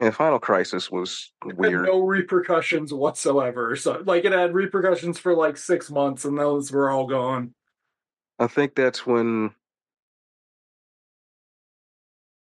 Yeah, 0.00 0.10
Final 0.10 0.40
Crisis 0.40 0.90
was 0.90 1.30
weird. 1.44 1.84
no 1.86 2.00
repercussions 2.00 2.92
whatsoever 2.92 3.76
so 3.76 4.02
like 4.04 4.24
it 4.24 4.32
had 4.32 4.52
repercussions 4.52 5.18
for 5.20 5.32
like 5.34 5.56
six 5.56 5.92
months 5.92 6.24
and 6.24 6.36
those 6.36 6.72
were 6.72 6.90
all 6.90 7.06
gone 7.06 7.54
I 8.38 8.46
think 8.46 8.74
that's 8.74 9.06
when 9.06 9.50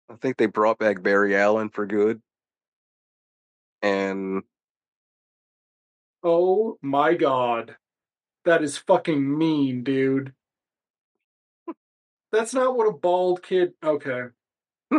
I 0.08 0.16
think 0.16 0.36
they 0.36 0.46
brought 0.46 0.78
back 0.78 1.02
Barry 1.02 1.36
Allen 1.36 1.68
for 1.68 1.86
good. 1.86 2.20
And 3.82 4.42
Oh 6.22 6.78
my 6.82 7.14
god. 7.14 7.76
That 8.44 8.62
is 8.62 8.76
fucking 8.76 9.38
mean, 9.38 9.84
dude. 9.84 10.34
That's 12.32 12.54
not 12.54 12.76
what 12.76 12.88
a 12.88 12.92
bald 12.92 13.42
kid. 13.42 13.74
Okay. 13.84 14.22
he 14.90 14.98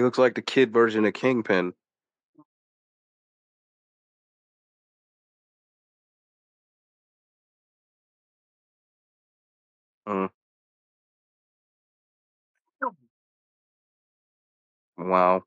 looks 0.00 0.18
like 0.18 0.34
the 0.34 0.42
kid 0.42 0.72
version 0.72 1.04
of 1.04 1.14
Kingpin. 1.14 1.74
Mm. 10.08 10.28
Wow. 14.98 15.44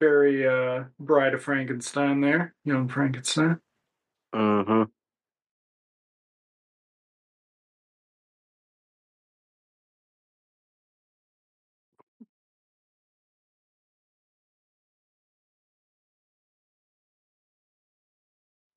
Very 0.00 0.46
uh 0.46 0.84
Bride 1.00 1.34
of 1.34 1.42
Frankenstein 1.42 2.20
there. 2.20 2.54
Young 2.64 2.88
Frankenstein. 2.88 3.60
Mm-hmm. 4.34 4.95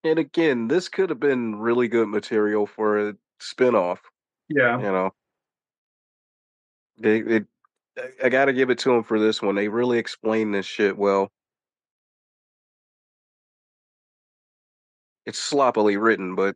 And 0.03 0.17
again, 0.19 0.67
this 0.67 0.87
could 0.89 1.09
have 1.09 1.19
been 1.19 1.59
really 1.59 1.87
good 1.87 2.07
material 2.07 2.65
for 2.65 3.09
a 3.09 3.13
spinoff. 3.41 3.97
Yeah. 4.47 4.77
You 4.77 4.83
know, 4.91 5.11
it, 7.01 7.45
I 8.23 8.29
got 8.29 8.45
to 8.45 8.53
give 8.53 8.69
it 8.69 8.79
to 8.79 8.89
them 8.89 9.03
for 9.03 9.19
this 9.19 9.41
one. 9.41 9.55
They 9.55 9.67
really 9.67 9.97
explain 9.99 10.51
this 10.51 10.65
shit 10.65 10.97
well. 10.97 11.31
It's 15.25 15.37
sloppily 15.39 15.97
written, 15.97 16.35
but 16.35 16.55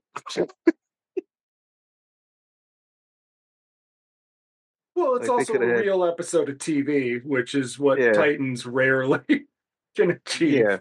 Well, 4.95 5.15
it's 5.15 5.27
Like, 5.27 5.39
also 5.39 5.53
a 5.55 5.65
had- 5.67 5.79
real 5.81 6.05
episode 6.05 6.49
of 6.49 6.57
TV, 6.57 7.19
which 7.23 7.55
is 7.55 7.79
what 7.79 7.99
Yeah. 7.99 8.13
Titans 8.13 8.65
rarely 8.65 9.19
can 9.95 10.11
achieve. 10.11 10.53
yeah, 10.65 10.77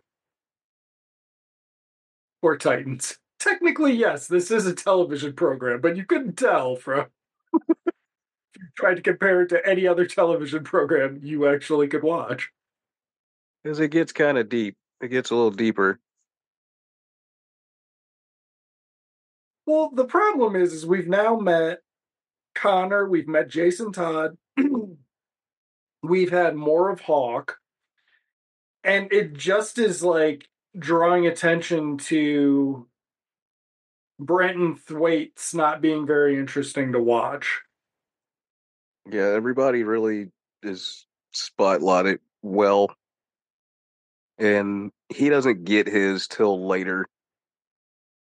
For 2.42 2.56
Titans. 2.58 3.18
Technically, 3.38 3.92
yes, 3.92 4.26
this 4.26 4.50
is 4.50 4.66
a 4.66 4.74
television 4.74 5.32
program, 5.32 5.80
but 5.80 5.96
you 5.96 6.04
couldn't 6.04 6.36
tell 6.36 6.76
from 6.76 7.06
if 7.54 7.86
you 8.56 8.66
tried 8.76 8.96
to 8.96 9.02
compare 9.02 9.42
it 9.42 9.48
to 9.50 9.66
any 9.66 9.86
other 9.86 10.06
television 10.06 10.64
program 10.64 11.20
you 11.22 11.48
actually 11.48 11.88
could 11.88 12.02
watch. 12.02 12.50
because 13.62 13.78
it 13.80 13.88
gets 13.92 14.12
kind 14.12 14.38
of 14.38 14.48
deep. 14.48 14.76
It 15.00 15.08
gets 15.08 15.30
a 15.30 15.34
little 15.36 15.50
deeper. 15.52 16.00
Well, 19.66 19.90
the 19.94 20.04
problem 20.04 20.56
is, 20.56 20.72
is 20.72 20.84
we've 20.84 21.08
now 21.08 21.36
met 21.36 21.78
Conner, 22.54 23.08
we've 23.08 23.28
met 23.28 23.48
Jason 23.48 23.92
Todd, 23.92 24.36
we've 26.02 26.30
had 26.30 26.56
more 26.56 26.90
of 26.90 27.00
Hawk, 27.00 27.58
and 28.84 29.12
it 29.12 29.34
just 29.34 29.78
is 29.78 30.02
like 30.02 30.48
drawing 30.78 31.26
attention 31.26 31.98
to 31.98 32.86
Brenton 34.18 34.76
Thwaites 34.76 35.54
not 35.54 35.80
being 35.80 36.06
very 36.06 36.38
interesting 36.38 36.92
to 36.92 37.00
watch. 37.00 37.60
Yeah, 39.10 39.26
everybody 39.26 39.82
really 39.82 40.30
is 40.62 41.06
spotlighted 41.34 42.18
well, 42.40 42.94
and 44.38 44.92
he 45.08 45.28
doesn't 45.28 45.64
get 45.64 45.88
his 45.88 46.28
till 46.28 46.66
later. 46.66 47.08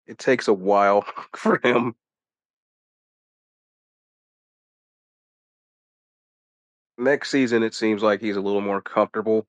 It 0.07 0.17
takes 0.17 0.47
a 0.47 0.53
while 0.53 1.05
for 1.35 1.59
him. 1.63 1.95
Next 6.97 7.31
season, 7.31 7.63
it 7.63 7.73
seems 7.73 8.03
like 8.03 8.21
he's 8.21 8.37
a 8.37 8.41
little 8.41 8.61
more 8.61 8.81
comfortable. 8.81 9.45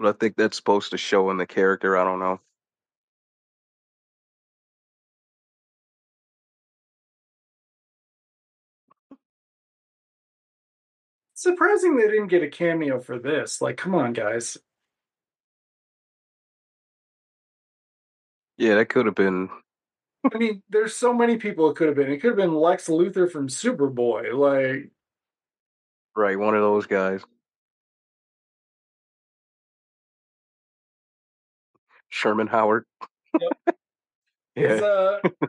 But 0.00 0.08
I 0.08 0.18
think 0.18 0.36
that's 0.36 0.56
supposed 0.56 0.92
to 0.92 0.98
show 0.98 1.30
in 1.30 1.36
the 1.36 1.46
character. 1.46 1.96
I 1.98 2.04
don't 2.04 2.20
know. 2.20 2.40
Surprising 11.34 11.96
they 11.96 12.08
didn't 12.08 12.28
get 12.28 12.42
a 12.42 12.48
cameo 12.48 13.00
for 13.00 13.18
this. 13.18 13.60
Like, 13.60 13.76
come 13.76 13.94
on, 13.94 14.14
guys. 14.14 14.56
Yeah, 18.56 18.76
that 18.76 18.88
could 18.88 19.06
have 19.06 19.14
been 19.14 19.50
I 20.32 20.38
mean, 20.38 20.62
there's 20.70 20.96
so 20.96 21.14
many 21.14 21.36
people 21.38 21.70
it 21.70 21.76
could 21.76 21.88
have 21.88 21.96
been. 21.96 22.10
It 22.10 22.18
could 22.18 22.28
have 22.30 22.36
been 22.36 22.54
Lex 22.54 22.88
Luthor 22.88 23.30
from 23.30 23.48
Superboy. 23.48 24.32
Like, 24.34 24.90
right. 26.16 26.38
One 26.38 26.54
of 26.54 26.62
those 26.62 26.86
guys. 26.86 27.22
Sherman 32.10 32.48
Howard. 32.48 32.84
Yep. 33.40 33.52
yeah. 34.56 34.74
uh, 34.74 35.20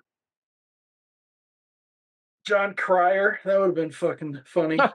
Jon 2.46 2.74
Cryer. 2.76 3.40
That 3.46 3.60
would 3.60 3.68
have 3.68 3.76
been 3.76 3.92
fucking 3.92 4.42
funny. 4.46 4.78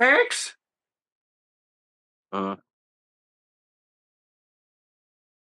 X? 0.00 0.56
uh 2.32 2.56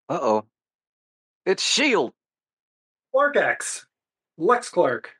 oh. 0.09 0.45
It's 1.47 1.63
Shield. 1.63 2.13
Clark 3.13 3.37
X. 3.37 3.87
Lex 4.39 4.69
Clark. 4.71 5.15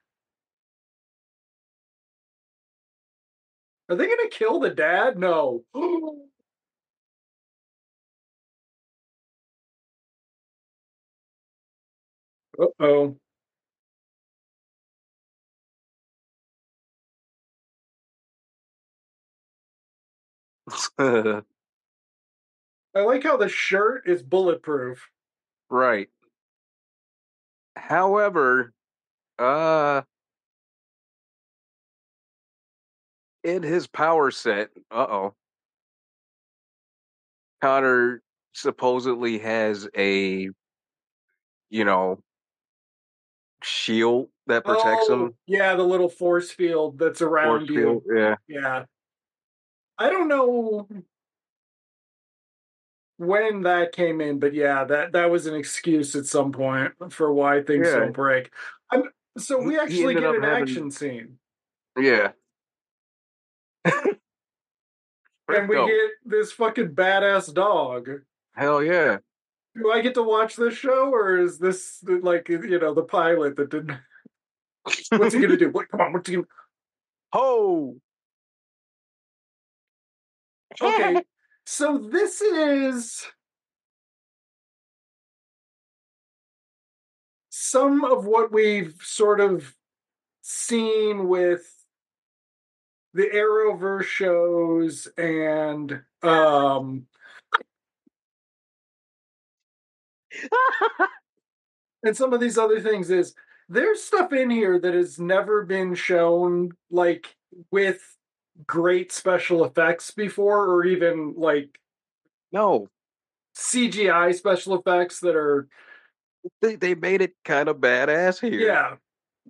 Are 3.89 3.97
they 3.97 4.07
going 4.07 4.19
to 4.31 4.37
kill 4.37 4.61
the 4.61 4.71
dad? 4.71 5.19
No. 5.19 5.65
Uh 12.59 12.67
oh. 12.81 13.17
I 22.95 23.01
like 23.03 23.25
how 23.25 23.37
the 23.37 23.49
shirt 23.49 24.09
is 24.09 24.23
bulletproof. 24.23 25.09
right. 25.69 26.09
However, 27.77 28.73
uh 29.39 30.03
in 33.43 33.63
his 33.63 33.87
power 33.87 34.31
set, 34.31 34.71
uh 34.91 35.07
oh. 35.09 35.35
Conner 37.61 38.23
supposedly 38.53 39.39
has 39.39 39.89
a 39.97 40.51
you 41.71 41.85
know 41.85 42.23
shield 43.63 44.29
that 44.47 44.65
protects 44.65 45.07
Oh, 45.09 45.27
him. 45.27 45.35
Yeah, 45.47 45.75
the 45.75 45.83
little 45.83 46.09
force 46.09 46.51
field 46.51 46.99
that's 46.99 47.23
around 47.23 47.61
Force 47.67 47.71
you. 47.71 47.75
field, 47.77 48.03
Yeah. 48.15 48.37
Yeah. 48.47 48.85
I 49.99 50.11
don't 50.11 50.29
know 50.29 50.89
when 53.17 53.63
that 53.63 53.93
came 53.93 54.21
in, 54.21 54.39
but 54.39 54.55
yeah, 54.55 54.85
that 54.85 55.13
that 55.13 55.31
was 55.31 55.47
an 55.47 55.55
excuse 55.55 56.15
at 56.17 56.27
some 56.27 56.53
point 56.53 56.93
for 57.11 57.33
why 57.33 57.63
things 57.63 57.87
Yeah. 57.87 58.01
don't 58.01 58.13
break. 58.13 58.51
I'm, 58.91 59.05
so 59.39 59.61
we 59.63 59.79
actually 59.79 60.15
get 60.15 60.25
an 60.25 60.43
having- 60.43 60.63
action 60.63 60.91
scene, 60.91 61.39
Yeah. 61.99 62.33
and 63.85 65.69
we 65.69 65.77
get 65.77 66.11
this 66.25 66.53
fucking 66.53 66.95
badass 66.95 67.53
dog. 67.53 68.09
Hell 68.55 68.83
yeah. 68.83 69.19
Do 69.77 69.91
I 69.91 70.01
get 70.03 70.15
to 70.15 70.23
watch 70.23 70.57
this 70.57 70.75
show, 70.75 71.11
or 71.13 71.37
is 71.39 71.59
this 71.59 72.03
like 72.07 72.49
you 72.49 72.79
know 72.79 72.95
the 72.95 73.03
pilot 73.03 73.57
that 73.57 73.71
didn't? 73.71 73.99
What's 75.11 75.35
he 75.35 75.41
gonna 75.41 75.57
do? 75.57 75.71
What? 75.71 75.89
Come 75.89 76.01
on, 76.01 76.13
what's 76.13 76.29
he? 76.29 76.37
Gonna... 76.37 76.47
Ho! 77.33 77.97
Okay, 80.81 81.23
so 81.65 81.99
this 81.99 82.41
is 82.41 83.27
some 87.51 88.05
of 88.05 88.27
what 88.27 88.53
we've 88.53 88.95
sort 89.03 89.41
of 89.41 89.75
seen 90.43 91.29
with 91.29 91.71
the 93.15 93.23
Arrowverse 93.23 94.05
shows 94.05 95.09
and 95.17 96.03
um 96.23 97.07
and 102.05 102.17
some 102.17 102.33
of 102.33 102.41
these 102.41 102.59
other 102.59 102.81
things 102.81 103.11
is 103.11 103.35
there's 103.69 104.03
stuff 104.03 104.33
in 104.33 104.51
here 104.51 104.79
that 104.79 104.95
has 104.95 105.19
never 105.19 105.65
been 105.65 105.95
shown 105.95 106.71
like 106.91 107.35
with 107.71 108.03
great 108.67 109.13
special 109.13 109.65
effects 109.65 110.11
before 110.11 110.67
or 110.67 110.85
even 110.85 111.35
like 111.37 111.79
no 112.53 112.89
CGI 113.57 114.35
special 114.35 114.79
effects 114.79 115.21
that 115.21 115.37
are 115.37 115.69
they 116.61 116.77
they 116.77 116.95
made 116.95 117.21
it 117.21 117.35
kind 117.45 117.69
of 117.69 117.79
badass 117.79 118.41
here. 118.41 118.61
yeah. 118.61 118.97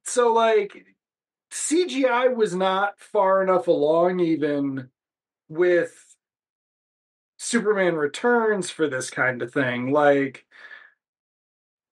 So 0.04 0.32
like 0.32 0.86
CGI 1.52 2.34
was 2.34 2.54
not 2.54 2.98
far 2.98 3.42
enough 3.42 3.68
along 3.68 4.20
even 4.20 4.90
with 5.48 6.16
Superman 7.38 7.94
Returns 7.94 8.70
for 8.70 8.88
this 8.88 9.10
kind 9.10 9.42
of 9.42 9.52
thing. 9.52 9.92
Like 9.92 10.46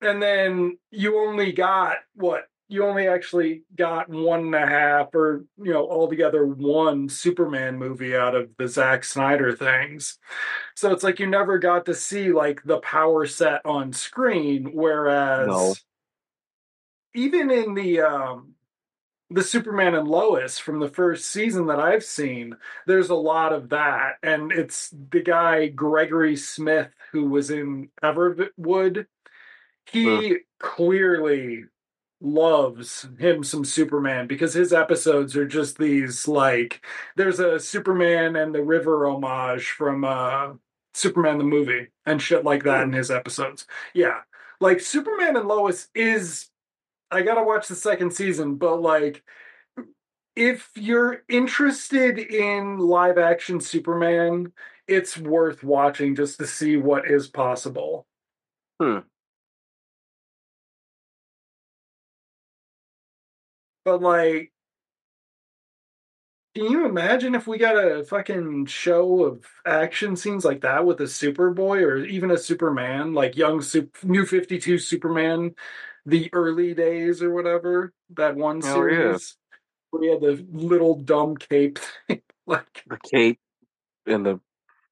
and 0.01 0.23
then 0.23 0.79
you 0.91 1.19
only 1.19 1.53
got 1.53 1.97
what 2.15 2.49
you 2.73 2.87
only 2.87 3.07
actually 3.07 3.65
got 3.77 4.09
one 4.09 4.41
and 4.41 4.55
a 4.55 4.67
half 4.67 5.15
or 5.15 5.45
you 5.63 5.73
know 5.73 5.89
altogether 5.89 6.47
one 6.47 7.09
superman 7.09 7.77
movie 7.79 8.17
out 8.17 8.35
of 8.35 8.49
the 8.57 8.67
Zack 8.67 9.05
snyder 9.05 9.55
things. 9.55 10.19
So 10.75 10.91
it's 10.93 11.03
like 11.05 11.21
you 11.21 11.27
never 11.27 11.59
got 11.59 11.87
to 11.87 11.95
see 11.95 12.33
like 12.33 12.63
the 12.65 12.79
power 12.79 13.27
set 13.27 13.61
on 13.67 13.93
screen 13.93 14.71
whereas 14.73 15.47
No. 15.49 15.75
even 17.15 17.51
in 17.51 17.75
the 17.75 18.01
um 18.01 18.55
the 19.31 19.43
superman 19.43 19.95
and 19.95 20.09
lois 20.09 20.59
from 20.59 20.79
the 20.79 20.89
first 20.89 21.27
season 21.27 21.67
that 21.67 21.81
i've 21.81 22.05
seen 22.05 22.55
there's 22.87 23.09
a 23.09 23.15
lot 23.15 23.53
of 23.53 23.71
that. 23.71 24.17
And 24.23 24.53
it's 24.53 24.93
the 25.11 25.23
guy 25.23 25.69
gregory 25.69 26.37
smith 26.37 26.91
who 27.13 27.29
was 27.29 27.51
in 27.51 27.89
everwood 28.03 29.07
he 29.87 30.37
clearly 30.59 31.65
loves 32.23 33.09
him 33.19 33.43
some 33.43 33.65
Superman 33.65 34.27
because 34.27 34.55
his 34.55 34.73
episodes 34.73 35.37
are 35.37 35.47
just 35.47 35.77
these 35.77 36.29
like 36.29 36.85
there's 37.17 37.41
a 37.41 37.59
Superman 37.59 38.37
and 38.37 38.55
the 38.55 38.63
River 38.63 39.07
homage 39.07 39.71
from 39.71 40.05
uh 40.05 40.53
Superman 40.95 41.39
the 41.39 41.45
movie 41.45 41.89
and 42.07 42.23
shit 42.23 42.45
like 42.45 42.65
that 42.65 42.83
in 42.83 42.93
his 42.93 43.11
episodes. 43.11 43.67
Yeah. 43.95 44.21
Like 44.61 44.81
Superman 44.81 45.37
and 45.37 45.49
Lois 45.49 45.89
is 45.95 46.49
I 47.11 47.23
got 47.23 47.35
to 47.35 47.43
watch 47.43 47.69
the 47.69 47.75
second 47.75 48.13
season 48.13 48.57
but 48.57 48.77
like 48.77 49.25
if 50.37 50.71
you're 50.77 51.25
interested 51.29 52.19
in 52.19 52.79
live 52.79 53.19
action 53.19 53.61
Superman 53.61 54.53
it's 54.87 55.19
worth 55.19 55.65
watching 55.65 56.15
just 56.15 56.39
to 56.39 56.47
see 56.47 56.77
what 56.77 57.11
is 57.11 57.27
possible. 57.29 58.07
Hmm. 58.81 58.99
But 63.85 64.03
like, 64.03 64.53
can 66.55 66.65
you 66.65 66.87
imagine 66.87 67.35
if 67.35 67.47
we 67.47 67.59
got 67.59 67.77
a 67.77 68.05
fucking 68.05 68.67
show 68.67 69.25
of 69.25 69.47
action 69.65 70.17
scenes 70.17 70.45
like 70.45 70.61
that 70.61 70.85
with 70.85 71.01
a 71.01 71.05
Superboy 71.05 71.83
or 71.83 71.97
even 72.05 72.31
a 72.31 72.39
Superman, 72.39 73.15
like 73.15 73.37
young 73.37 73.63
Sup- 73.63 74.05
New 74.05 74.27
Fifty 74.27 74.59
Two 74.59 74.79
Superman, 74.79 75.55
the 76.05 76.29
early 76.33 76.75
days 76.75 77.23
or 77.23 77.33
whatever 77.33 77.93
that 78.17 78.37
one 78.37 78.61
oh, 78.63 78.67
yeah. 78.67 78.73
series 78.75 79.37
where 79.91 80.03
he 80.03 80.11
had 80.11 80.21
the 80.21 80.47
little 80.53 80.97
dumb 80.97 81.37
cape 81.37 81.79
thing, 82.09 82.23
like. 82.47 82.85
The 82.87 82.99
cape 82.99 83.41
and 84.07 84.27
the 84.27 84.41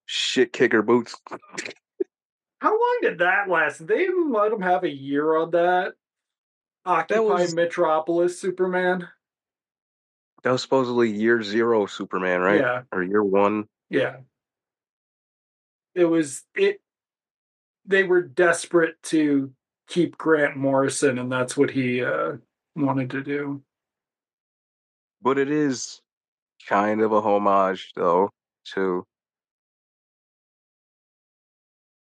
shit 0.06 0.52
kicker 0.52 0.82
boots. 0.82 1.16
How 2.60 2.70
long 2.70 2.98
did 3.02 3.18
that 3.18 3.48
last? 3.48 3.86
They 3.86 4.08
let 4.10 4.52
him 4.52 4.60
have 4.60 4.84
a 4.84 4.94
year 4.94 5.36
on 5.36 5.50
that. 5.52 5.94
Occupy 6.84 7.20
was- 7.22 7.54
Metropolis 7.54 8.40
Superman. 8.40 9.08
That 10.42 10.52
was 10.52 10.62
supposedly 10.62 11.10
year 11.10 11.42
zero 11.42 11.84
Superman, 11.84 12.40
right? 12.40 12.60
Yeah, 12.60 12.82
Or 12.92 13.02
year 13.02 13.22
one. 13.22 13.68
yeah. 13.90 14.20
It 15.94 16.06
was 16.06 16.44
it. 16.54 16.80
They 17.84 18.04
were 18.04 18.22
desperate 18.22 19.02
to 19.04 19.52
keep 19.88 20.16
Grant 20.16 20.56
Morrison, 20.56 21.18
and 21.18 21.30
that's 21.30 21.56
what 21.58 21.70
he 21.70 22.02
uh, 22.02 22.36
wanted 22.76 23.10
to 23.10 23.22
do. 23.22 23.62
But 25.20 25.36
it 25.36 25.50
is 25.50 26.00
kind 26.68 27.02
of 27.02 27.12
a 27.12 27.20
homage, 27.20 27.92
though, 27.94 28.30
to 28.74 29.04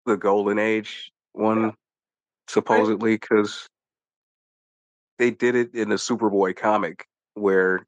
the 0.06 0.17
Golden 0.17 0.58
Age 0.60 1.12
one, 1.34 1.62
Yeah. 1.63 1.71
supposedly, 2.47 3.13
because 3.15 3.67
they 5.17 5.32
did 5.32 5.56
it 5.56 5.73
in 5.75 5.89
the 5.89 5.95
Superboy 5.95 6.56
comic 6.56 7.08
where 7.34 7.86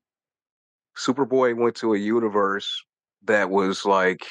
Superboy 0.98 1.56
went 1.56 1.76
to 1.78 1.94
a 1.94 1.98
universe 1.98 2.84
that 3.26 3.50
was 3.50 3.86
like 3.86 4.26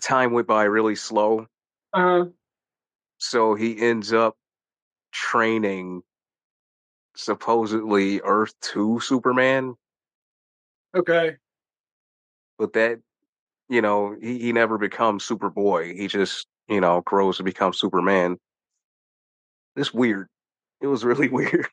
time 0.00 0.32
went 0.32 0.46
by 0.46 0.64
really 0.64 0.96
slow. 0.96 1.46
Uh-huh. 1.92 2.26
So 3.18 3.54
he 3.54 3.80
ends 3.80 4.12
up 4.12 4.36
training 5.12 6.02
supposedly 7.16 8.20
Earth 8.22 8.54
2 8.60 9.00
Superman, 9.00 9.74
okay. 10.94 11.36
but 12.58 12.72
that, 12.72 12.98
you 13.68 13.80
know, 13.80 14.16
he, 14.20 14.38
he 14.38 14.52
never 14.52 14.78
becomes 14.78 15.26
Superboy. 15.26 15.96
He 15.96 16.08
just, 16.08 16.46
you 16.68 16.80
know, 16.80 17.02
grows 17.02 17.36
to 17.36 17.44
become 17.44 17.72
Superman. 17.72 18.38
It's 19.76 19.92
weird. 19.94 20.28
It 20.80 20.86
was 20.86 21.04
really 21.04 21.28
weird. 21.30 21.68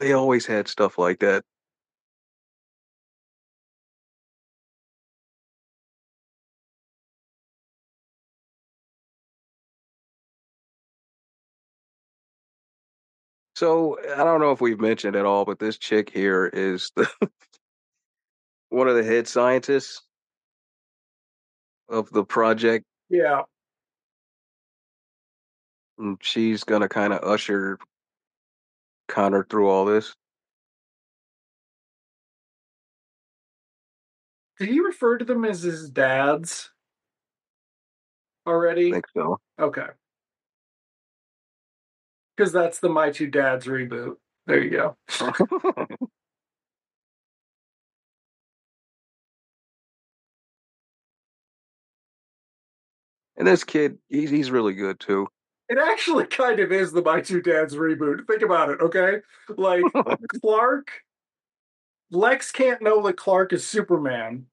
they 0.00 0.12
always 0.12 0.46
had 0.46 0.68
stuff 0.68 0.98
like 0.98 1.20
that. 1.20 1.44
So 13.54 13.98
I 14.16 14.24
don't 14.24 14.40
know 14.40 14.52
if 14.52 14.62
we've 14.62 14.80
mentioned 14.80 15.16
at 15.16 15.26
all, 15.26 15.44
but 15.44 15.58
this 15.58 15.76
chick 15.76 16.08
here 16.10 16.46
is 16.46 16.92
the 16.96 17.10
one 18.70 18.88
of 18.88 18.96
the 18.96 19.04
head 19.04 19.28
scientists 19.28 20.00
of 21.90 22.10
the 22.10 22.24
project, 22.24 22.86
Yeah. 23.08 23.42
and 25.98 26.16
she's 26.22 26.64
gonna 26.64 26.88
kind 26.88 27.12
of 27.12 27.22
usher 27.22 27.78
Conner 29.08 29.44
through 29.44 29.68
all 29.68 29.84
this. 29.84 30.14
Did 34.58 34.68
he 34.68 34.80
refer 34.80 35.18
to 35.18 35.24
them 35.24 35.44
as 35.44 35.62
his 35.62 35.90
dads 35.90 36.70
I 38.46 38.50
already? 38.50 38.92
think 38.92 39.06
so. 39.16 39.38
Okay. 39.58 39.86
Because 42.36 42.52
that's 42.52 42.78
the 42.78 42.88
My 42.88 43.10
Two 43.10 43.26
Dads 43.26 43.66
reboot. 43.66 44.16
There 44.46 44.62
you 44.62 44.70
go. 44.70 44.96
and 53.40 53.48
this 53.48 53.64
kid, 53.64 53.96
he's 54.10 54.28
he's 54.28 54.50
really 54.50 54.74
good 54.74 55.00
too. 55.00 55.26
It 55.70 55.78
actually 55.78 56.26
kind 56.26 56.60
of 56.60 56.70
is 56.70 56.92
the 56.92 57.00
My 57.00 57.22
Two 57.22 57.40
Dads 57.40 57.74
reboot. 57.74 58.26
Think 58.26 58.42
about 58.42 58.68
it, 58.68 58.80
okay? 58.82 59.20
Like 59.56 59.82
Clark, 60.42 60.90
Lex 62.10 62.52
can't 62.52 62.82
know 62.82 63.00
that 63.06 63.16
Clark 63.16 63.54
is 63.54 63.66
Superman. 63.66 64.44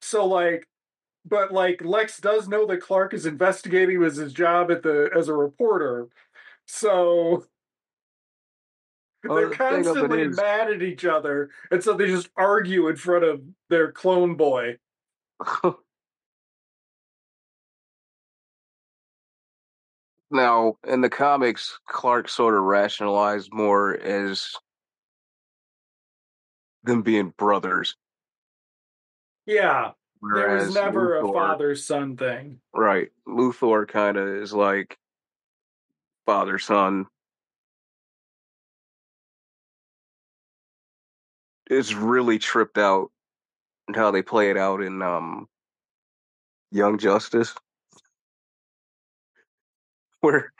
So 0.00 0.26
like, 0.26 0.68
but 1.26 1.52
like 1.52 1.84
Lex 1.84 2.18
does 2.18 2.46
know 2.46 2.66
that 2.66 2.80
Clark 2.80 3.14
is 3.14 3.26
investigating 3.26 4.00
as 4.04 4.16
his 4.16 4.32
job 4.32 4.70
at 4.70 4.84
the 4.84 5.10
as 5.14 5.28
a 5.28 5.34
reporter. 5.34 6.06
So 6.66 7.46
they're 9.24 9.48
the 9.48 9.56
thing 9.56 9.66
of 9.66 9.72
it 9.72 9.84
constantly 9.84 10.28
mad 10.28 10.70
at 10.70 10.82
each 10.82 11.04
other, 11.04 11.50
and 11.72 11.82
so 11.82 11.94
they 11.94 12.06
just 12.06 12.28
argue 12.36 12.86
in 12.86 12.94
front 12.94 13.24
of 13.24 13.42
their 13.70 13.90
clone 13.90 14.36
boy. 14.36 14.76
Now, 20.34 20.78
in 20.84 21.00
the 21.00 21.08
comics, 21.08 21.78
Clark 21.86 22.28
sort 22.28 22.56
of 22.56 22.64
rationalized 22.64 23.52
more 23.52 23.96
as 23.96 24.50
them 26.82 27.02
being 27.02 27.32
brothers. 27.38 27.94
Yeah, 29.46 29.92
there 30.20 30.56
was 30.56 30.74
Whereas 30.74 30.74
never 30.74 31.18
a 31.18 31.32
father 31.32 31.76
son 31.76 32.16
thing. 32.16 32.58
Right. 32.74 33.12
Luthor 33.28 33.86
kind 33.86 34.16
of 34.16 34.26
is 34.26 34.52
like 34.52 34.98
father 36.26 36.58
son. 36.58 37.06
It's 41.70 41.94
really 41.94 42.40
tripped 42.40 42.76
out 42.76 43.12
how 43.94 44.10
they 44.10 44.22
play 44.22 44.50
it 44.50 44.56
out 44.56 44.82
in 44.82 45.00
um 45.00 45.46
Young 46.72 46.98
Justice. 46.98 47.54
Where 50.24 50.54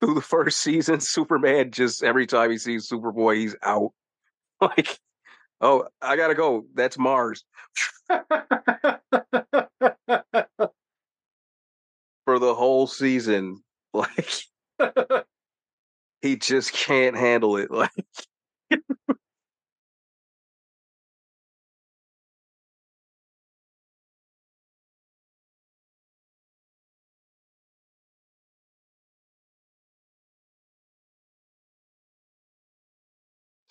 through 0.00 0.16
the 0.16 0.20
first 0.20 0.60
season, 0.60 1.00
Superman 1.00 1.70
just 1.70 2.04
every 2.04 2.26
time 2.26 2.50
he 2.50 2.58
sees 2.58 2.86
Superboy, 2.86 3.36
he's 3.36 3.56
out. 3.62 3.92
Like, 4.60 4.98
oh, 5.60 5.86
I 6.00 6.16
gotta 6.16 6.34
go. 6.34 6.64
That's 6.74 6.96
Mars. 6.98 7.44
For 8.08 8.18
the 12.38 12.54
whole 12.54 12.86
season. 12.86 13.62
Like 13.94 14.42
he 16.20 16.36
just 16.36 16.74
can't 16.74 17.16
handle 17.16 17.56
it. 17.56 17.70
Like 17.70 17.90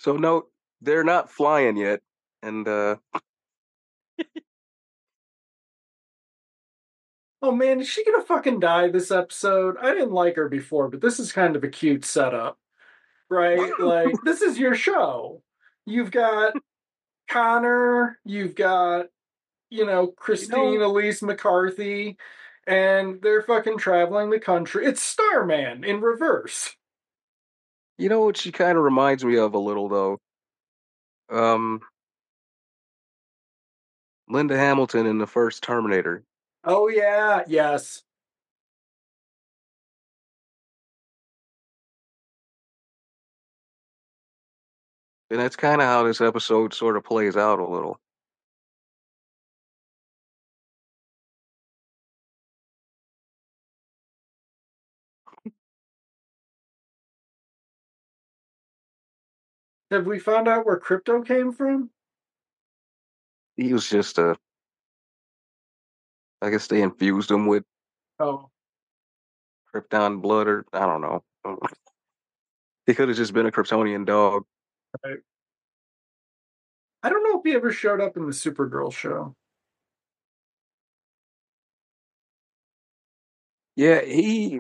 so 0.05 0.15
no, 0.17 0.45
they're 0.81 1.03
not 1.03 1.31
flying 1.31 1.77
yet. 1.77 2.01
And 2.43 2.67
uh 2.67 2.97
oh 7.41 7.51
man, 7.51 7.81
is 7.81 7.89
she 7.89 8.05
gonna 8.05 8.23
fucking 8.23 8.59
die 8.59 8.89
this 8.89 9.09
episode? 9.09 9.77
I 9.81 9.95
didn't 9.95 10.11
like 10.11 10.35
her 10.35 10.47
before, 10.47 10.89
but 10.89 11.01
this 11.01 11.19
is 11.19 11.31
kind 11.31 11.55
of 11.55 11.63
a 11.63 11.69
cute 11.69 12.05
setup, 12.05 12.59
right? 13.31 13.71
like 13.79 14.13
this 14.23 14.43
is 14.43 14.59
your 14.59 14.75
show. 14.75 15.41
You've 15.87 16.11
got 16.11 16.53
Conner, 17.27 18.19
you've 18.23 18.53
got 18.53 19.07
you 19.71 19.87
know 19.87 20.05
Christine 20.05 20.83
Elise 20.83 21.23
McCarthy, 21.23 22.17
and 22.67 23.23
they're 23.23 23.41
fucking 23.41 23.79
traveling 23.79 24.29
the 24.29 24.39
country. 24.39 24.85
It's 24.85 25.01
Starman 25.01 25.83
in 25.83 25.99
reverse. 25.99 26.75
You 27.97 28.10
know 28.10 28.21
what 28.25 28.38
she 28.38 28.51
kind 28.51 28.77
of 28.77 28.84
reminds 28.84 29.23
me 29.23 29.38
of 29.38 29.53
a 29.53 29.60
little 29.60 29.88
though? 29.89 30.19
Um 31.29 31.81
Linda 34.27 34.58
Hamilton 34.58 35.05
in 35.05 35.17
the 35.19 35.27
first 35.27 35.63
Terminator. 35.63 36.23
Oh 36.63 36.88
yeah, 36.88 37.43
yes. 37.47 38.03
And 45.29 45.39
that's 45.39 45.55
kind 45.55 45.81
of 45.81 45.88
how 45.88 46.03
this 46.03 46.21
episode 46.21 46.73
sort 46.73 46.97
of 46.97 47.03
plays 47.03 47.36
out 47.36 47.60
a 47.60 47.65
little. 47.67 47.99
Have 59.95 60.08
we 60.08 60.19
found 60.19 60.49
out 60.49 60.65
where 60.65 60.77
krypto 60.77 61.25
came 61.25 61.53
from? 61.53 61.89
He 63.55 63.71
was 63.71 63.88
just 63.89 64.17
a 64.17 64.36
I 66.41 66.49
guess 66.49 66.67
they 66.67 66.81
infused 66.81 67.31
him 67.31 67.47
with 67.47 67.63
Oh, 68.19 68.49
Krypton 69.73 70.21
blood 70.21 70.47
or 70.47 70.65
I 70.73 70.86
don't 70.86 71.01
know. 71.01 71.23
He 72.86 72.93
could 72.93 73.08
have 73.08 73.17
just 73.17 73.34
been 73.34 73.47
a 73.47 73.51
Kryptonian 73.51 74.05
dog. 74.05 74.43
I 77.01 77.10
don't 77.10 77.23
know 77.23 77.39
if 77.39 77.43
he 77.43 77.55
ever 77.55 77.71
showed 77.71 77.99
up 77.99 78.15
in 78.15 78.27
the 78.27 78.31
Supergirl 78.31 78.93
show. 78.93 79.34
Yeah, 83.75 84.01
he 84.01 84.60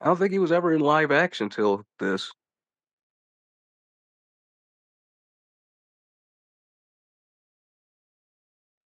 I 0.00 0.06
don't 0.06 0.18
think 0.18 0.32
he 0.32 0.38
was 0.38 0.52
ever 0.52 0.74
in 0.74 0.80
live 0.80 1.12
action 1.12 1.48
till 1.48 1.86
this. 1.98 2.30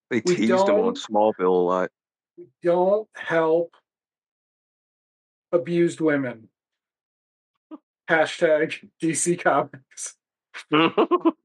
They 0.10 0.22
We 0.26 0.36
teased 0.36 0.70
him 0.70 0.76
on 0.80 0.96
Smallville 0.96 1.40
a 1.46 1.50
lot. 1.50 1.90
We 2.38 2.46
Don't 2.64 3.08
help 3.16 3.76
abused 5.52 6.00
women. 6.02 6.50
Hashtag 8.10 8.90
DC 9.02 9.40
Comics. 9.42 10.16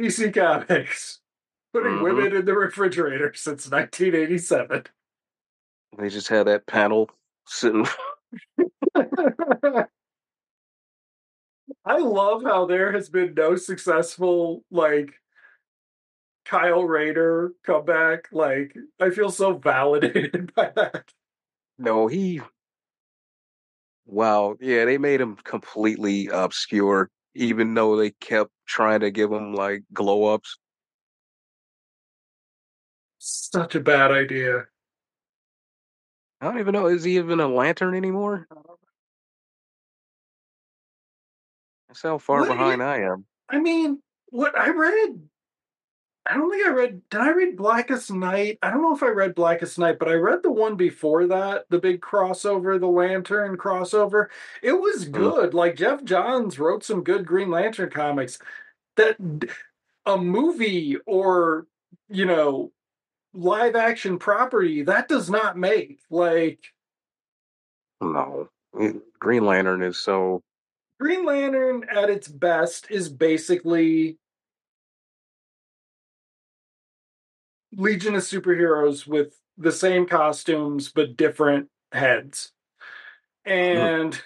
DC 0.00 0.32
Comics. 0.34 1.20
Putting 1.72 1.92
Mhm. 1.98 2.02
women 2.02 2.34
in 2.36 2.44
the 2.46 2.54
refrigerator 2.54 3.32
since 3.34 3.68
1987. 3.70 4.86
They 5.98 6.08
just 6.08 6.28
had 6.28 6.46
that 6.46 6.66
panel 6.66 7.10
sitting. 7.46 7.86
I 11.84 11.98
love 11.98 12.42
how 12.42 12.66
there 12.66 12.92
has 12.92 13.08
been 13.08 13.34
no 13.34 13.56
successful 13.56 14.64
like 14.70 15.12
Kyle 16.44 16.84
Rayner 16.84 17.52
comeback. 17.64 18.28
Like 18.32 18.74
I 19.00 19.10
feel 19.10 19.30
so 19.30 19.54
validated 19.54 20.54
by 20.56 20.72
that. 20.76 21.04
No, 21.78 22.06
he. 22.06 22.40
Wow, 24.06 24.56
yeah, 24.60 24.84
they 24.84 24.98
made 24.98 25.20
him 25.20 25.36
completely 25.36 26.26
obscure, 26.26 27.10
even 27.34 27.74
though 27.74 27.96
they 27.96 28.10
kept 28.10 28.50
trying 28.66 29.00
to 29.00 29.10
give 29.10 29.30
him 29.30 29.54
like 29.54 29.84
glow 29.92 30.34
ups. 30.34 30.58
Such 33.18 33.76
a 33.76 33.80
bad 33.80 34.10
idea. 34.10 34.66
I 36.40 36.46
don't 36.46 36.58
even 36.58 36.72
know, 36.72 36.86
is 36.86 37.04
he 37.04 37.16
even 37.16 37.40
a 37.40 37.48
lantern 37.48 37.94
anymore? 37.94 38.46
That's 41.88 42.02
how 42.02 42.18
far 42.18 42.40
What 42.40 42.48
behind 42.48 42.80
is- 42.80 42.86
I 42.86 42.96
am. 43.02 43.26
I 43.48 43.58
mean, 43.58 44.00
what 44.30 44.56
I 44.58 44.70
read 44.70 45.28
I 46.26 46.34
don't 46.34 46.50
think 46.50 46.64
I 46.66 46.70
read 46.70 47.02
did 47.10 47.20
I 47.20 47.30
read 47.30 47.56
Blackest 47.56 48.12
Night? 48.12 48.58
I 48.62 48.70
don't 48.70 48.82
know 48.82 48.94
if 48.94 49.02
I 49.02 49.08
read 49.08 49.34
Blackest 49.34 49.78
Night, 49.78 49.98
but 49.98 50.06
I 50.08 50.14
read 50.14 50.42
the 50.42 50.50
one 50.52 50.76
before 50.76 51.26
that, 51.26 51.64
the 51.70 51.78
big 51.78 52.00
crossover, 52.02 52.78
the 52.78 52.86
Lantern 52.86 53.56
crossover. 53.56 54.26
It 54.62 54.74
was 54.74 55.08
Mhm. 55.08 55.12
good. 55.12 55.54
Like 55.54 55.76
Geoff 55.76 56.04
Johns 56.04 56.58
wrote 56.58 56.84
some 56.84 57.02
good 57.02 57.26
Green 57.26 57.50
Lantern 57.50 57.90
comics. 57.90 58.38
That 58.96 59.16
a 60.06 60.18
movie 60.18 60.98
or, 61.06 61.66
you 62.08 62.26
know, 62.26 62.72
live 63.32 63.76
action 63.76 64.18
property 64.18 64.82
that 64.82 65.08
does 65.08 65.30
not 65.30 65.56
make. 65.56 66.00
Like 66.10 66.60
No, 68.00 68.48
eh, 68.80 68.92
Green 69.18 69.44
Lantern 69.44 69.82
is 69.82 69.98
so. 69.98 70.42
Green 70.98 71.24
Lantern 71.24 71.86
at 71.90 72.10
its 72.10 72.28
best 72.28 72.90
is 72.90 73.08
basically 73.08 74.18
Legion 77.72 78.14
of 78.14 78.22
Superheroes 78.22 79.06
with 79.06 79.34
the 79.56 79.72
same 79.72 80.06
costumes 80.06 80.90
but 80.90 81.16
different 81.16 81.68
heads. 81.92 82.52
Hmm. 83.46 83.52
And 83.52 84.22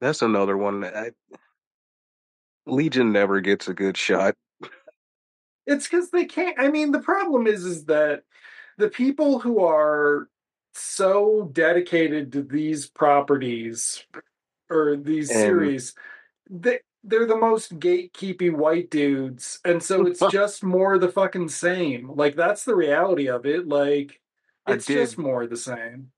That's 0.00 0.22
another 0.22 0.56
one. 0.56 0.84
I, 0.84 1.10
Legion 2.66 3.12
never 3.12 3.40
gets 3.40 3.68
a 3.68 3.74
good 3.74 3.96
shot. 3.96 4.34
It's 5.70 5.88
because 5.88 6.10
they 6.10 6.24
can't 6.24 6.58
I 6.58 6.68
mean 6.70 6.90
the 6.92 7.00
problem 7.00 7.46
is 7.46 7.64
is 7.64 7.84
that 7.86 8.24
the 8.78 8.88
people 8.88 9.38
who 9.38 9.64
are 9.64 10.28
so 10.74 11.48
dedicated 11.52 12.32
to 12.32 12.42
these 12.42 12.88
properties 12.88 14.04
or 14.68 14.96
these 14.96 15.30
And- 15.30 15.38
series 15.40 15.94
they 16.48 16.80
they're 17.02 17.26
the 17.26 17.36
most 17.36 17.78
gatekeepy 17.78 18.52
white 18.52 18.90
dudes 18.90 19.60
and 19.64 19.82
so 19.82 20.06
it's 20.06 20.20
just 20.30 20.62
more 20.62 20.98
the 20.98 21.08
fucking 21.08 21.48
same 21.48 22.10
like 22.14 22.36
that's 22.36 22.64
the 22.64 22.74
reality 22.76 23.28
of 23.28 23.46
it 23.46 23.66
like 23.66 24.20
It's 24.68 24.86
just 24.86 25.18
more 25.18 25.46
the 25.46 25.56
same. 25.56 26.12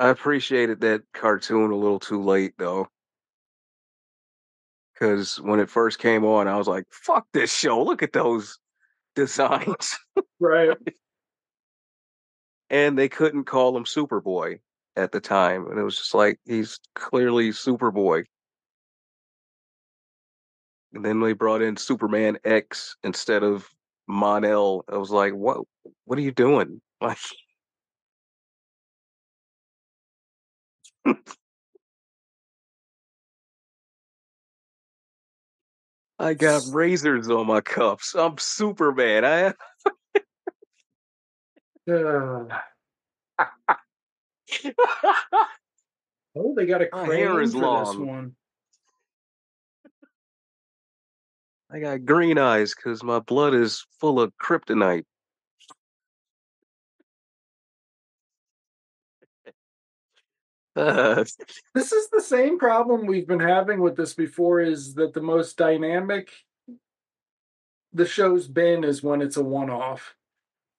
I 0.00 0.08
appreciated 0.08 0.80
that 0.80 1.02
cartoon 1.12 1.70
a 1.70 1.76
little 1.76 2.00
too 2.00 2.20
late 2.20 2.54
though. 2.58 2.88
Because 4.92 5.40
when 5.40 5.60
it 5.60 5.70
first 5.70 5.98
came 5.98 6.24
on, 6.24 6.48
I 6.48 6.56
was 6.56 6.66
like, 6.66 6.84
fuck 6.90 7.26
this 7.32 7.54
show. 7.54 7.82
Look 7.82 8.02
at 8.02 8.12
those 8.12 8.58
designs. 9.14 9.96
Right. 10.40 10.76
and 12.70 12.98
they 12.98 13.08
couldn't 13.08 13.44
call 13.44 13.76
him 13.76 13.84
Superboy 13.84 14.58
at 14.96 15.12
the 15.12 15.20
time. 15.20 15.66
And 15.68 15.78
it 15.78 15.82
was 15.82 15.96
just 15.98 16.14
like, 16.14 16.38
he's 16.44 16.78
clearly 16.94 17.50
Superboy. 17.50 18.24
And 20.92 21.04
then 21.04 21.20
they 21.20 21.32
brought 21.32 21.62
in 21.62 21.76
Superman 21.76 22.38
X 22.44 22.96
instead 23.02 23.42
of 23.42 23.68
Mon-El. 24.06 24.84
I 24.88 24.96
was 24.96 25.10
like, 25.10 25.34
what 25.34 25.60
what 26.04 26.18
are 26.18 26.22
you 26.22 26.32
doing? 26.32 26.80
Like 27.00 27.18
I 36.18 36.34
got 36.34 36.62
razors 36.72 37.28
on 37.28 37.46
my 37.46 37.60
cuffs. 37.60 38.14
I'm 38.14 38.38
Superman. 38.38 39.24
I 39.24 39.54
Uh, 41.86 42.46
oh, 46.34 46.54
they 46.56 46.64
got 46.64 46.80
a 46.80 46.88
My 46.92 47.04
hair 47.04 47.32
crane 47.34 47.44
is 47.44 47.52
for 47.52 47.58
this 47.58 47.62
long. 47.62 48.06
one. 48.06 48.36
I 51.70 51.80
got 51.80 52.04
green 52.06 52.38
eyes 52.38 52.74
because 52.74 53.02
my 53.02 53.18
blood 53.18 53.52
is 53.52 53.84
full 54.00 54.18
of 54.20 54.32
kryptonite. 54.42 55.04
Uh, 60.76 61.24
This 61.74 61.92
is 61.92 62.08
the 62.10 62.20
same 62.20 62.58
problem 62.58 63.06
we've 63.06 63.26
been 63.26 63.40
having 63.40 63.80
with 63.80 63.96
this 63.96 64.14
before 64.14 64.60
is 64.60 64.94
that 64.94 65.12
the 65.12 65.20
most 65.22 65.56
dynamic 65.56 66.30
the 67.92 68.06
show's 68.06 68.48
been 68.48 68.82
is 68.82 69.02
when 69.02 69.22
it's 69.22 69.36
a 69.36 69.42
one 69.44 69.70
off. 69.70 70.16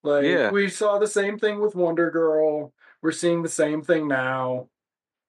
Like 0.04 0.26
Yeah. 0.26 0.52
we 0.52 0.70
saw 0.70 1.00
the 1.00 1.08
same 1.08 1.40
thing 1.40 1.60
with 1.62 1.76
Wonder 1.76 2.12
Girl. 2.12 2.74
We're 3.02 3.12
seeing 3.14 3.42
the 3.42 3.50
same 3.50 3.82
thing 3.82 4.08
now. 4.08 4.70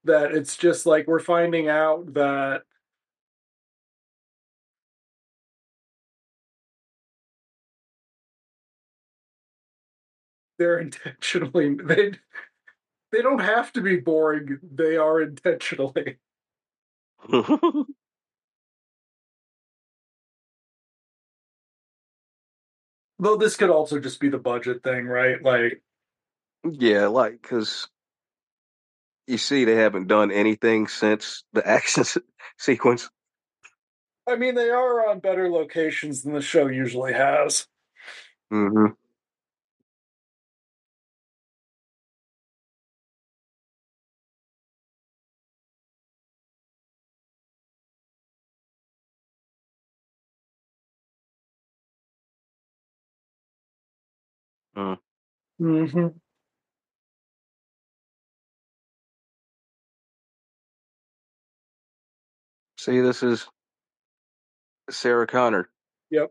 That 0.04 0.32
it's 0.32 0.56
just 0.56 0.86
like 0.86 1.06
we're 1.06 1.20
finding 1.20 1.68
out 1.68 2.14
that 2.14 2.62
they're 10.58 10.78
intentionally 10.80 11.74
they 11.74 12.12
they 13.12 13.22
don't 13.22 13.40
have 13.40 13.72
to 13.74 13.80
be 13.80 13.96
boring. 13.96 14.58
They 14.74 14.96
are 14.96 15.20
intentionally. 15.22 16.16
Though 23.18 23.36
this 23.36 23.56
could 23.56 23.70
also 23.70 23.98
just 23.98 24.20
be 24.20 24.28
the 24.28 24.38
budget 24.38 24.82
thing, 24.82 25.06
right? 25.06 25.42
Like 25.42 25.82
yeah, 26.64 27.06
like 27.06 27.40
because 27.40 27.88
you 29.26 29.38
see, 29.38 29.64
they 29.64 29.76
haven't 29.76 30.06
done 30.06 30.30
anything 30.30 30.86
since 30.86 31.44
the 31.52 31.66
action 31.66 32.04
se- 32.04 32.20
sequence. 32.58 33.08
I 34.28 34.36
mean 34.36 34.54
they 34.54 34.70
are 34.70 35.08
on 35.08 35.20
better 35.20 35.48
locations 35.48 36.22
than 36.22 36.32
the 36.34 36.42
show 36.42 36.66
usually 36.66 37.12
has. 37.12 37.66
Mm-hmm. 38.52 38.92
Hmm 55.58 55.64
Mm-hmm. 55.84 56.06
See, 62.78 63.00
this 63.00 63.22
is 63.22 63.46
Sarah 64.90 65.26
Connor 65.26 65.68
Yep. 66.10 66.30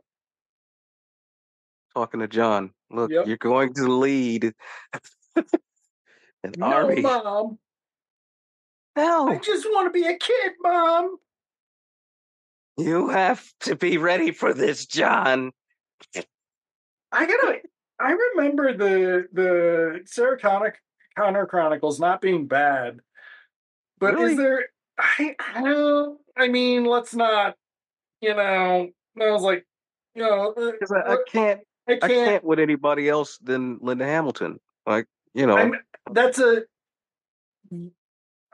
talking 1.93 2.19
to 2.21 2.27
John. 2.27 2.71
Look, 2.91 3.11
Yep. 3.11 3.27
you're 3.27 3.37
going 3.37 3.73
to 3.75 3.87
lead 3.87 4.53
an 6.43 6.53
No, 6.57 6.65
army. 6.67 7.01
mom. 7.01 7.59
I 8.97 9.01
No, 9.01 9.39
just 9.39 9.65
want 9.65 9.87
to 9.87 9.99
be 9.99 10.07
a 10.07 10.17
kid, 10.17 10.53
mom. 10.61 11.17
you 12.77 13.09
have 13.09 13.43
to 13.61 13.75
be 13.75 13.97
ready 13.97 14.31
for 14.31 14.53
this, 14.53 14.85
John. 14.85 15.51
I 17.11 17.25
gotta. 17.25 17.61
I 17.99 18.11
remember 18.11 18.73
the 18.75 19.27
the 19.31 20.01
Sarah 20.05 20.37
Connor, 20.37 20.75
Connor 21.17 21.45
Chronicles 21.45 21.99
not 21.99 22.21
being 22.21 22.47
bad, 22.47 22.99
but 23.99 24.15
Really? 24.15 24.31
is 24.33 24.37
there? 24.37 24.65
I 24.97 25.35
I 25.39 25.61
don't. 25.61 26.19
I 26.37 26.47
mean, 26.47 26.85
let's 26.85 27.15
not. 27.15 27.55
You 28.21 28.33
know, 28.33 28.89
I 29.21 29.31
was 29.31 29.41
like, 29.43 29.65
you 30.13 30.23
know, 30.23 30.53
uh, 30.57 30.71
'Cause 30.79 30.91
I, 30.91 31.13
I 31.13 31.17
can't, 31.27 31.61
I 31.87 31.95
can't. 31.97 32.11
can't 32.11 32.43
with 32.43 32.59
anybody 32.59 33.07
else 33.07 33.37
than 33.37 33.77
Linda 33.81 34.05
Hamilton. 34.05 34.59
Like, 34.85 35.07
you 35.33 35.45
know, 35.45 35.57
I'm, 35.57 35.73
that's 36.11 36.39
a. 36.39 36.63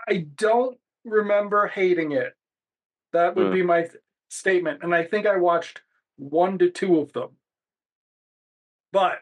I 0.08 0.25
don't 0.36 0.77
remember 1.06 1.67
hating 1.67 2.12
it. 2.12 2.34
That 3.13 3.36
would 3.36 3.47
Hmm. 3.47 3.54
be 3.54 3.63
my 3.63 3.82
th- 3.84 3.95
statement, 4.30 4.84
and 4.84 4.93
I 4.95 5.04
think 5.04 5.25
I 5.25 5.38
watched 5.38 5.82
one 6.17 6.58
to 6.60 6.69
two 6.69 6.99
of 6.99 7.12
them. 7.13 7.30
But, 8.91 9.19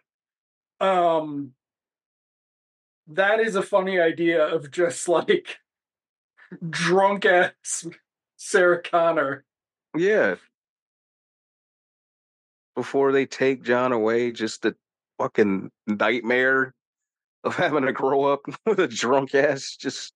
um, 0.79 1.53
that 3.07 3.39
is 3.39 3.55
a 3.55 3.61
funny 3.61 3.99
idea 3.99 4.45
of 4.45 4.71
just 4.71 5.07
like 5.09 5.57
drunk 6.69 7.25
ass 7.25 7.87
Sarah 8.37 8.81
Connor. 8.81 9.43
yeah. 9.97 10.35
Before 12.75 13.11
they 13.11 13.25
take 13.25 13.63
John 13.63 13.91
away, 13.91 14.31
just 14.31 14.61
the 14.61 14.73
fucking 15.17 15.69
nightmare 15.85 16.73
of 17.43 17.55
having 17.55 17.85
to 17.85 17.91
grow 17.91 18.23
up 18.25 18.41
with 18.65 18.79
a 18.79 18.87
drunk 18.87 19.35
ass 19.35 19.75
just 19.75 20.13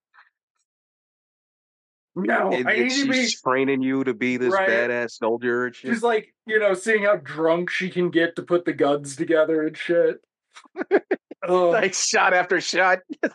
No, 2.15 2.51
and, 2.53 2.69
I 2.69 2.77
need 2.77 2.91
to 2.91 3.07
be. 3.09 3.13
she's 3.13 3.41
training 3.41 3.81
you 3.81 4.03
to 4.05 4.13
be 4.13 4.37
this 4.37 4.53
Right. 4.53 4.69
badass 4.69 5.11
soldier 5.17 5.65
and 5.65 5.75
shit. 5.75 5.91
She's 5.91 6.03
like, 6.03 6.33
you 6.45 6.57
know, 6.59 6.73
seeing 6.73 7.03
how 7.03 7.17
drunk 7.17 7.69
she 7.69 7.89
can 7.89 8.09
get 8.09 8.35
to 8.37 8.43
put 8.43 8.63
the 8.63 8.73
guns 8.73 9.15
together 9.17 9.63
and 9.67 9.75
shit. 9.75 10.21
Oh. 11.45 11.71
like 11.71 11.93
shot 11.93 12.33
after 12.33 12.61
shot. 12.61 12.99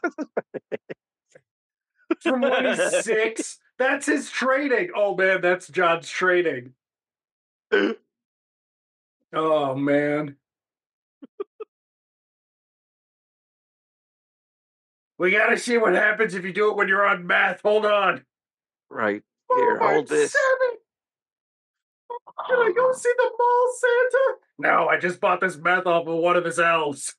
from 2.22 2.40
when 2.40 2.64
he's 2.64 2.96
six. 3.04 3.58
That's 3.78 4.06
his 4.06 4.30
training. 4.30 4.90
Oh 4.96 5.14
man, 5.14 5.42
that's 5.42 5.68
John's 5.68 6.08
training. 6.08 6.72
Oh 9.32 9.74
man. 9.74 10.36
We 15.18 15.30
gotta 15.30 15.58
see 15.58 15.76
what 15.76 15.94
happens 15.94 16.34
if 16.34 16.44
you 16.44 16.52
do 16.52 16.70
it 16.70 16.76
when 16.76 16.88
you're 16.88 17.06
on 17.06 17.26
math. 17.26 17.60
Hold 17.62 17.84
on. 17.84 18.24
Right. 18.88 19.22
Oh, 19.50 19.56
Here, 19.56 19.78
I'm 19.82 19.94
hold 19.96 20.08
this. 20.08 20.32
seven. 20.32 20.78
Can 22.46 22.58
I 22.58 22.72
go 22.74 22.92
see 22.92 23.12
the 23.16 23.30
mall, 23.38 23.74
Santa? 23.80 24.34
No, 24.58 24.88
I 24.88 24.98
just 24.98 25.20
bought 25.20 25.40
this 25.40 25.56
meth 25.56 25.86
off 25.86 26.06
of 26.06 26.16
one 26.16 26.36
of 26.36 26.44
his 26.44 26.58
elves. 26.58 27.14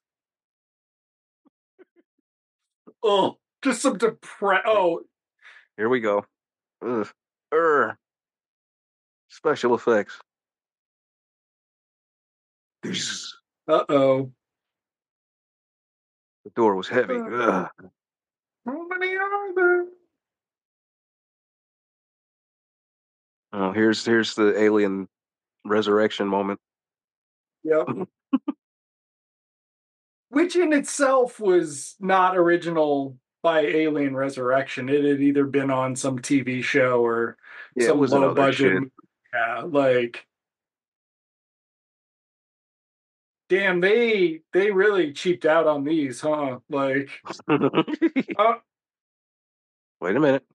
Oh, 3.04 3.38
just 3.62 3.82
some 3.82 3.98
depre. 3.98 4.60
Oh, 4.66 5.02
Here 5.78 5.90
we 5.90 6.00
go. 6.00 6.26
Ugh. 6.86 7.08
Urgh. 7.54 7.96
Special 9.30 9.76
effects. 9.76 10.20
uh 12.86 13.84
oh. 13.90 14.32
The 16.46 16.52
door 16.56 16.76
was 16.76 16.88
heavy. 16.88 17.16
Uh. 17.16 17.24
Ugh. 17.26 17.70
How 18.66 18.88
many 18.88 19.16
are 19.16 19.56
there? 19.56 19.86
Oh, 23.52 23.72
here's 23.72 24.06
here's 24.06 24.36
the 24.36 24.60
alien 24.62 25.08
resurrection 25.66 26.28
moment. 26.28 26.60
Yep. 27.64 27.88
Which 30.30 30.56
in 30.56 30.74
itself 30.74 31.40
was 31.40 31.96
not 32.00 32.38
original 32.38 33.18
by 33.42 33.62
Alien 33.62 34.16
Resurrection. 34.16 34.90
It 34.90 35.04
had 35.04 35.22
either 35.22 35.46
been 35.46 35.72
on 35.72 35.96
some 35.96 36.20
TV 36.20 36.64
show 36.64 37.04
or 37.04 37.38
Yeah, 37.76 37.88
some 37.88 38.00
was 38.00 38.12
low 38.12 38.34
budget. 38.36 38.84
Yeah, 39.34 39.64
like 39.66 40.28
Damn, 43.50 43.82
they 43.82 44.42
they 44.54 44.70
really 44.70 45.12
cheaped 45.12 45.46
out 45.46 45.66
on 45.66 45.84
these, 45.84 46.22
huh? 46.22 46.60
Like, 46.70 47.10
uh, 47.50 48.54
Wait 50.00 50.16
a 50.16 50.20
minute. 50.20 50.46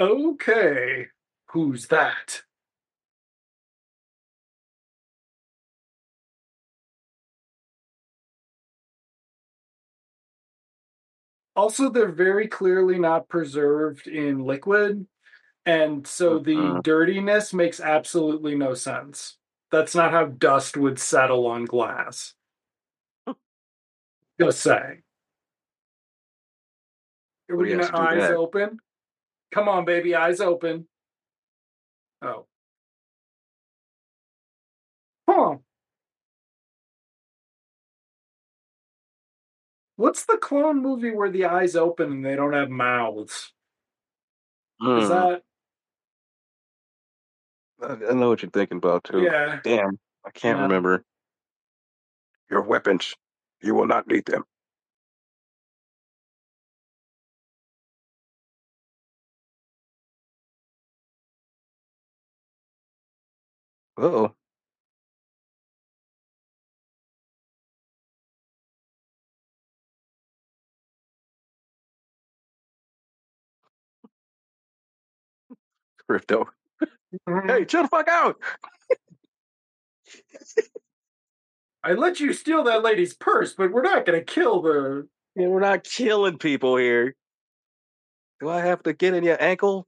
okay, 0.00 1.08
who's 1.50 1.88
that? 1.88 2.42
Also, 11.56 11.90
they're 11.90 12.12
very 12.12 12.46
clearly 12.46 12.98
not 12.98 13.28
preserved 13.28 14.06
in 14.06 14.38
liquid, 14.44 15.06
and 15.66 16.06
so 16.06 16.38
the 16.38 16.54
Mhm. 16.56 16.82
dirtiness 16.82 17.54
makes 17.54 17.80
absolutely 17.80 18.56
no 18.56 18.74
sense. 18.74 19.38
That's 19.70 19.94
not 19.94 20.12
how 20.12 20.26
dust 20.26 20.76
would 20.76 20.98
settle 20.98 21.46
on 21.46 21.64
glass. 21.64 22.34
Just 24.40 24.60
say. 24.60 25.02
Are 27.50 27.56
we 27.56 27.70
gonna 27.70 27.90
eyes 27.94 28.16
that. 28.18 28.36
open? 28.36 28.80
Come 29.52 29.68
on, 29.68 29.84
baby, 29.84 30.14
eyes 30.14 30.40
open. 30.40 30.87
Oh. 32.22 32.46
Huh. 35.28 35.58
What's 39.96 40.24
the 40.26 40.36
clone 40.38 40.80
movie 40.82 41.10
where 41.10 41.30
the 41.30 41.46
eyes 41.46 41.76
open 41.76 42.12
and 42.12 42.24
they 42.24 42.36
don't 42.36 42.52
have 42.52 42.70
mouths? 42.70 43.52
Is 44.80 45.08
Hmm. 45.08 45.08
that 45.08 45.42
I 47.82 47.92
I 48.10 48.12
know 48.14 48.28
what 48.28 48.42
you're 48.42 48.50
thinking 48.50 48.78
about 48.78 49.04
too. 49.04 49.22
yeah? 49.24 49.60
Damn, 49.62 49.98
I 50.24 50.30
can't 50.30 50.58
Yeah. 50.58 50.62
remember. 50.62 51.04
Your 52.50 52.62
weapons. 52.62 53.14
You 53.60 53.74
will 53.74 53.86
not 53.86 54.06
need 54.06 54.24
them. 54.26 54.44
Uh-oh. 63.98 64.34
Krypto. 76.08 76.46
Mhm. 77.28 77.48
Hey, 77.50 77.64
chill 77.64 77.82
the 77.82 77.88
fuck 77.88 78.08
out. 78.08 78.36
I 81.84 81.92
let 81.92 82.20
you 82.20 82.32
steal 82.32 82.64
that 82.64 82.82
lady's 82.82 83.14
purse, 83.14 83.54
but 83.54 83.72
we're 83.72 83.82
not 83.82 84.04
gonna 84.04 84.22
kill 84.22 84.62
the. 84.62 85.08
Yeah, 85.36 85.46
we're 85.48 85.60
not 85.60 85.84
killing 85.84 86.38
people 86.38 86.76
here. 86.76 87.14
Do 88.40 88.48
I 88.48 88.60
have 88.60 88.82
to 88.84 88.92
get 88.92 89.14
in 89.14 89.24
your 89.24 89.40
ankle? 89.42 89.86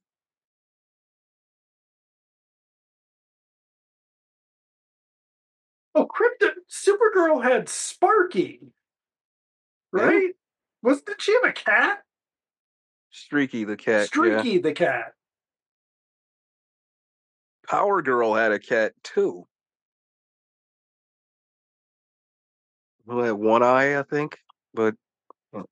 Oh, 5.94 6.06
Krypto 6.06 6.50
Supergirl 6.70 7.42
had 7.42 7.68
Sparky, 7.68 8.60
Yeah. 9.92 10.02
right? 10.02 10.30
Was 10.82 11.02
did 11.02 11.20
she 11.20 11.32
have 11.34 11.44
a 11.44 11.52
cat? 11.52 12.04
Streaky 13.10 13.64
the 13.64 13.76
cat. 13.76 14.02
Yeah. 14.02 14.06
Streaky 14.06 14.58
the 14.58 14.72
cat. 14.72 15.14
Power 17.68 18.00
Girl 18.02 18.34
had 18.34 18.52
a 18.52 18.58
cat 18.58 18.94
too. 19.02 19.46
Who 23.06 23.18
had 23.20 23.32
one 23.32 23.62
eye, 23.64 23.98
I 23.98 24.02
think, 24.04 24.38
but 24.72 24.94
I 25.52 25.64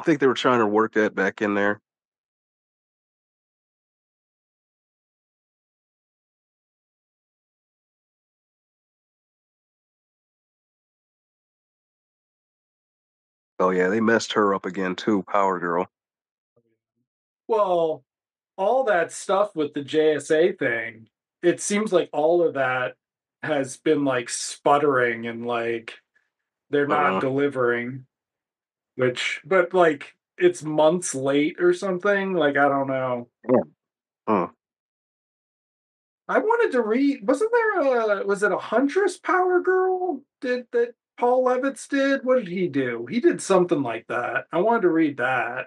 think 0.00 0.18
they 0.20 0.26
were 0.26 0.34
trying 0.34 0.58
to 0.60 0.66
work 0.66 0.94
that 0.94 1.14
back 1.14 1.40
in 1.42 1.54
there. 1.54 1.80
Oh 13.62 13.70
yeah, 13.70 13.88
they 13.88 14.00
messed 14.00 14.32
her 14.32 14.54
up 14.54 14.66
again 14.66 14.96
too, 14.96 15.22
Power 15.22 15.60
Girl. 15.60 15.88
Well, 17.46 18.02
all 18.56 18.84
that 18.84 19.12
stuff 19.12 19.54
with 19.54 19.72
the 19.72 19.82
JSA 19.82 20.58
thing, 20.58 21.08
it 21.44 21.60
seems 21.60 21.92
like 21.92 22.10
all 22.12 22.42
of 22.46 22.54
that 22.54 22.94
has 23.44 23.76
been 23.76 24.04
like 24.04 24.28
sputtering 24.28 25.28
and 25.28 25.46
like 25.46 25.94
they're 26.70 26.88
not 26.88 27.14
Uh-uh. 27.14 27.20
delivering. 27.20 28.04
Which, 28.96 29.40
but 29.44 29.72
like 29.72 30.12
it's 30.38 30.64
months 30.64 31.14
late 31.14 31.56
or 31.60 31.72
something. 31.72 32.34
Like 32.34 32.56
I 32.56 32.68
don't 32.68 32.88
know. 32.88 33.28
Huh. 34.26 34.48
I 36.28 36.38
wanted 36.38 36.72
to 36.72 36.82
read. 36.82 37.26
Wasn't 37.26 37.52
there 37.52 38.20
a? 38.20 38.26
Was 38.26 38.42
it 38.42 38.50
a 38.50 38.58
Huntress 38.58 39.18
Power 39.18 39.60
Girl? 39.60 40.20
Did 40.40 40.66
that 40.72 40.94
Paul 41.18 41.44
Levitz 41.44 41.88
did? 41.88 42.24
What 42.24 42.38
did 42.38 42.48
he 42.48 42.68
do? 42.68 43.06
He 43.06 43.20
did 43.20 43.40
something 43.40 43.82
like 43.82 44.06
that. 44.08 44.46
I 44.52 44.60
wanted 44.60 44.82
to 44.82 44.90
read 44.90 45.18
that. 45.18 45.66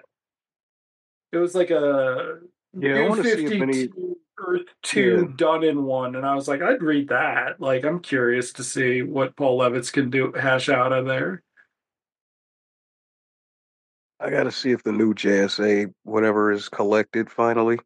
It 1.32 1.38
was 1.38 1.54
like 1.54 1.70
a 1.70 2.40
Yeah, 2.78 2.94
New 2.94 3.08
want 3.08 3.22
to 3.22 3.36
see 3.36 3.44
if 3.44 3.52
any. 3.52 3.72
52 3.72 4.18
Earth 4.38 4.66
Two 4.82 5.32
done 5.36 5.64
in 5.64 5.84
one, 5.84 6.14
and 6.14 6.26
I 6.26 6.34
was 6.34 6.46
like, 6.46 6.60
I'd 6.60 6.82
read 6.82 7.08
that. 7.08 7.60
Like, 7.60 7.84
I'm 7.84 8.00
curious 8.00 8.52
to 8.54 8.64
see 8.64 9.02
what 9.02 9.34
Paul 9.34 9.58
Levitz 9.58 9.90
can 9.90 10.10
do 10.10 10.32
hash 10.32 10.68
out 10.68 10.92
of 10.92 11.06
there. 11.06 11.42
I 14.20 14.30
got 14.30 14.44
to 14.44 14.52
see 14.52 14.72
if 14.72 14.82
the 14.82 14.92
new 14.92 15.14
JSA 15.14 15.92
whatever 16.04 16.50
is 16.50 16.68
collected 16.68 17.30
finally. 17.30 17.78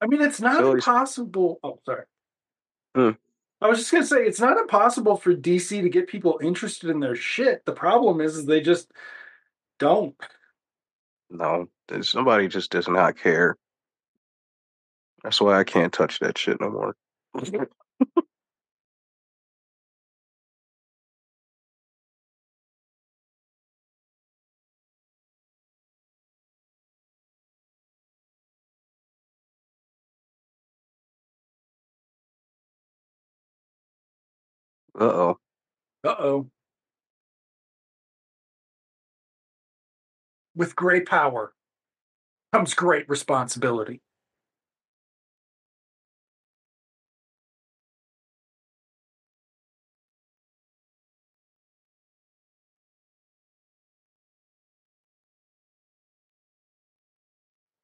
I 0.00 0.06
mean, 0.06 0.22
it's 0.22 0.40
not 0.40 0.62
he's- 0.62 0.74
impossible. 0.74 1.58
Oh, 1.62 1.78
sorry. 1.86 2.04
Hmm. 2.94 3.10
I 3.60 3.68
was 3.68 3.78
just 3.78 3.90
gonna 3.90 4.04
say 4.04 4.24
it's 4.24 4.40
not 4.40 4.58
impossible 4.58 5.16
for 5.16 5.34
DC 5.34 5.80
to 5.80 5.88
get 5.88 6.08
people 6.08 6.38
interested 6.42 6.90
in 6.90 7.00
their 7.00 7.16
shit. 7.16 7.64
The 7.64 7.72
problem 7.72 8.20
is, 8.20 8.36
is 8.36 8.44
they 8.44 8.60
just 8.60 8.92
don't. 9.78 10.14
No, 11.30 11.68
somebody 12.02 12.48
just 12.48 12.70
does 12.70 12.86
not 12.86 13.18
care. 13.18 13.56
That's 15.24 15.40
why 15.40 15.58
I 15.58 15.64
can't 15.64 15.92
touch 15.92 16.18
that 16.20 16.36
shit 16.38 16.60
no 16.60 16.70
more. 16.70 16.96
Uh 34.98 35.04
oh. 35.04 35.38
Uh 36.04 36.16
oh. 36.18 36.50
With 40.56 40.74
great 40.74 41.06
power 41.06 41.52
comes 42.52 42.74
great 42.74 43.08
responsibility. 43.08 44.00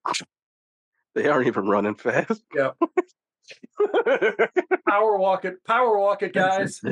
They 1.14 1.28
aren't 1.28 1.46
even 1.48 1.66
running 1.66 1.94
fast. 1.96 2.42
Yeah. 2.54 2.72
Power 4.88 5.16
walk 5.16 5.44
it, 5.44 5.64
power 5.64 5.98
walk 5.98 6.22
it, 6.22 6.32
guys. 6.32 6.80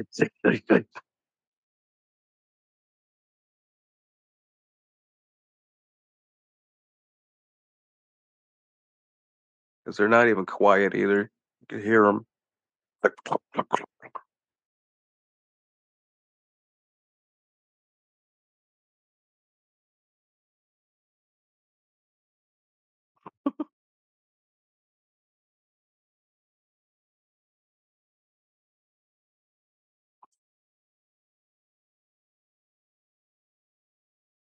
Because 9.85 9.97
they're 9.97 10.09
not 10.09 10.29
even 10.29 10.45
quiet 10.45 10.95
either. 10.95 11.31
You 11.63 11.67
can 11.67 11.83
hear 11.83 12.05
them. 12.05 12.27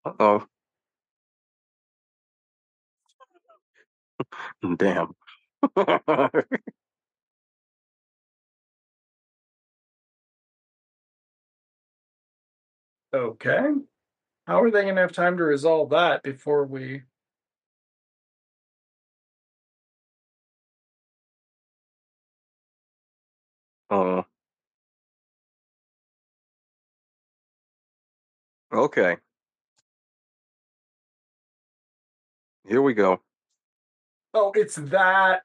Oh. 0.04 0.46
Damn. 4.76 5.14
Okay. 13.12 13.72
How 14.46 14.62
are 14.62 14.70
they 14.70 14.82
going 14.82 14.96
to 14.96 15.02
have 15.02 15.12
time 15.12 15.38
to 15.38 15.44
resolve 15.44 15.90
that 15.90 16.22
before 16.22 16.66
we? 16.66 17.02
Oh. 23.90 24.26
Okay. 28.72 29.16
Here 32.66 32.82
we 32.82 32.94
go. 32.94 33.20
Oh, 34.34 34.52
it's 34.54 34.76
that. 34.76 35.42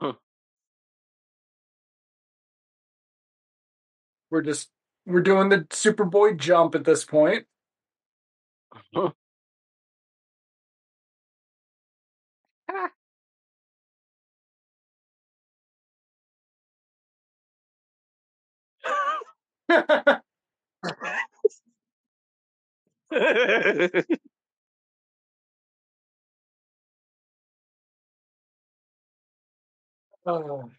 Huh. 0.00 0.14
We're 4.30 4.42
just 4.42 4.70
we're 5.06 5.22
doing 5.22 5.48
the 5.48 5.58
Superboy 5.70 6.38
jump 6.38 6.74
at 6.74 6.84
this 6.84 7.04
point. 7.04 7.46
Huh. 8.94 9.10
Oh. 30.26 30.70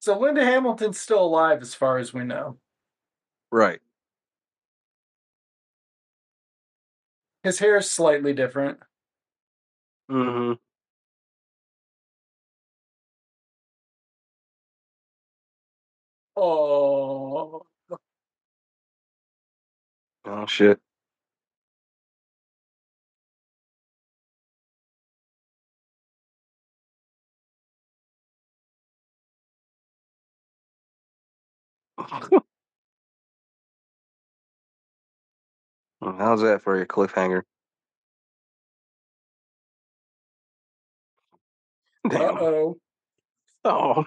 So 0.00 0.16
Linda 0.18 0.44
Hamilton's 0.44 1.00
still 1.00 1.24
alive, 1.24 1.60
as 1.62 1.74
far 1.74 1.98
as 1.98 2.12
we 2.14 2.22
know. 2.24 2.58
right. 3.50 3.80
His 7.44 7.60
hair 7.60 7.76
is 7.76 7.88
slightly 7.88 8.32
different. 8.32 8.80
Mm-hmm. 10.10 10.54
Oh, 16.36 17.66
Oh 20.26 20.46
shit. 20.46 20.80
How's 36.02 36.42
that 36.42 36.62
for 36.62 36.80
a 36.80 36.86
cliffhanger? 36.86 37.42
uh 42.10 42.10
Damn. 42.10 42.38
oh. 42.40 42.78
Oh. 43.64 44.04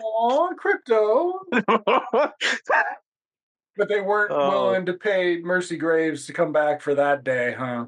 Aw, 0.00 0.50
krypto. 0.54 1.40
But 3.76 3.88
they 3.88 4.00
weren't 4.00 4.32
Oh. 4.32 4.48
willing 4.48 4.86
to 4.86 4.94
pay 4.94 5.40
Mercy 5.40 5.76
Graves 5.76 6.26
to 6.26 6.32
come 6.32 6.52
back 6.52 6.80
for 6.80 6.96
that 6.96 7.22
day, 7.22 7.52
huh? 7.56 7.86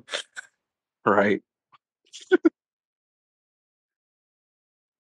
right. 1.05 1.43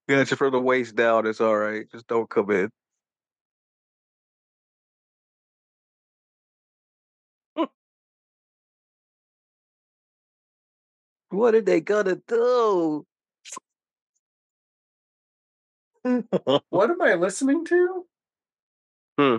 Got 0.09 0.30
you 0.32 0.36
from 0.36 0.51
the 0.53 0.61
waist 0.61 0.97
down. 0.97 1.26
It's 1.26 1.41
all 1.41 1.57
right. 1.57 1.88
Just 1.93 2.09
don't 2.09 2.28
come 2.28 2.51
in. 2.51 2.70
What 11.30 11.55
are 11.55 11.61
they 11.61 11.80
gonna 11.80 12.16
do? 12.26 13.07
What 16.70 16.90
am 16.90 17.03
I 17.03 17.14
listening 17.14 17.64
to? 17.66 18.07
Hmm. 19.18 19.36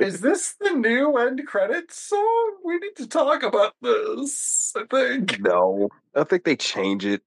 Is 0.00 0.20
this 0.20 0.54
the 0.60 0.70
new 0.70 1.16
end 1.16 1.46
credits 1.46 2.00
song? 2.00 2.56
We 2.64 2.78
need 2.78 2.96
to 2.96 3.06
talk 3.06 3.42
about 3.42 3.74
this, 3.80 4.72
I 4.76 4.84
think. 4.90 5.38
no. 5.40 5.88
I 6.14 6.24
think 6.24 6.44
they 6.44 6.56
change 6.56 7.04
it 7.04 7.22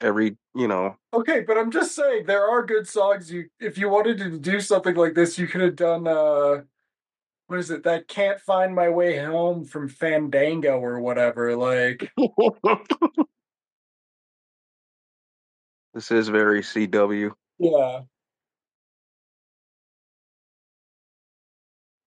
every, 0.00 0.36
you 0.54 0.68
know. 0.68 0.96
Okay, 1.14 1.42
but 1.42 1.58
I'm 1.58 1.70
just 1.70 1.94
saying 1.94 2.26
there 2.26 2.46
are 2.48 2.64
good 2.66 2.88
songs 2.88 3.32
you 3.32 3.46
if 3.60 3.78
you 3.78 3.88
wanted 3.88 4.18
to 4.18 4.38
do 4.38 4.60
something 4.60 4.94
like 4.96 5.14
this, 5.14 5.38
you 5.38 5.46
could 5.46 5.62
have 5.62 5.76
done 5.76 6.06
uh 6.06 6.62
what 7.46 7.58
is 7.58 7.70
it? 7.70 7.84
That 7.84 8.08
Can't 8.08 8.40
Find 8.40 8.74
My 8.74 8.88
Way 8.88 9.18
Home 9.18 9.64
from 9.64 9.88
Fandango 9.88 10.78
or 10.78 11.00
whatever. 11.00 11.56
Like 11.56 12.10
this 15.94 16.10
is 16.10 16.28
very 16.28 16.62
CW. 16.62 17.30
Yeah. 17.58 18.00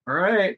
All 0.07 0.13
right. 0.13 0.57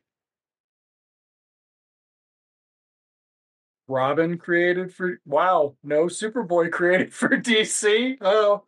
Robin 3.87 4.37
created 4.37 4.93
for 4.93 5.19
wow, 5.25 5.75
no 5.83 6.05
Superboy 6.05 6.71
created 6.73 7.13
for 7.13 7.29
DC. 7.29 8.17
Oh. 8.21 8.63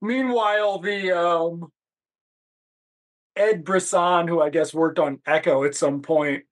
Meanwhile, 0.00 0.78
the 0.78 1.12
um 1.12 1.70
Ed 3.36 3.64
Brisson, 3.64 4.28
who 4.28 4.40
I 4.40 4.50
guess 4.50 4.74
worked 4.74 4.98
on 4.98 5.20
Echo 5.26 5.64
at 5.64 5.74
some 5.74 6.02
point, 6.02 6.44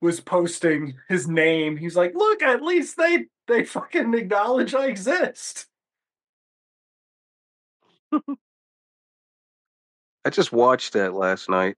was 0.00 0.20
posting 0.20 0.94
his 1.08 1.28
name. 1.28 1.76
He's 1.76 1.96
like, 1.96 2.14
look, 2.14 2.42
at 2.42 2.62
least 2.62 2.96
they 2.96 3.26
they 3.46 3.64
fucking 3.64 4.14
acknowledge 4.14 4.74
I 4.74 4.86
exist. 4.86 5.66
I 8.12 10.30
just 10.30 10.52
watched 10.52 10.94
that 10.94 11.14
last 11.14 11.48
night. 11.48 11.76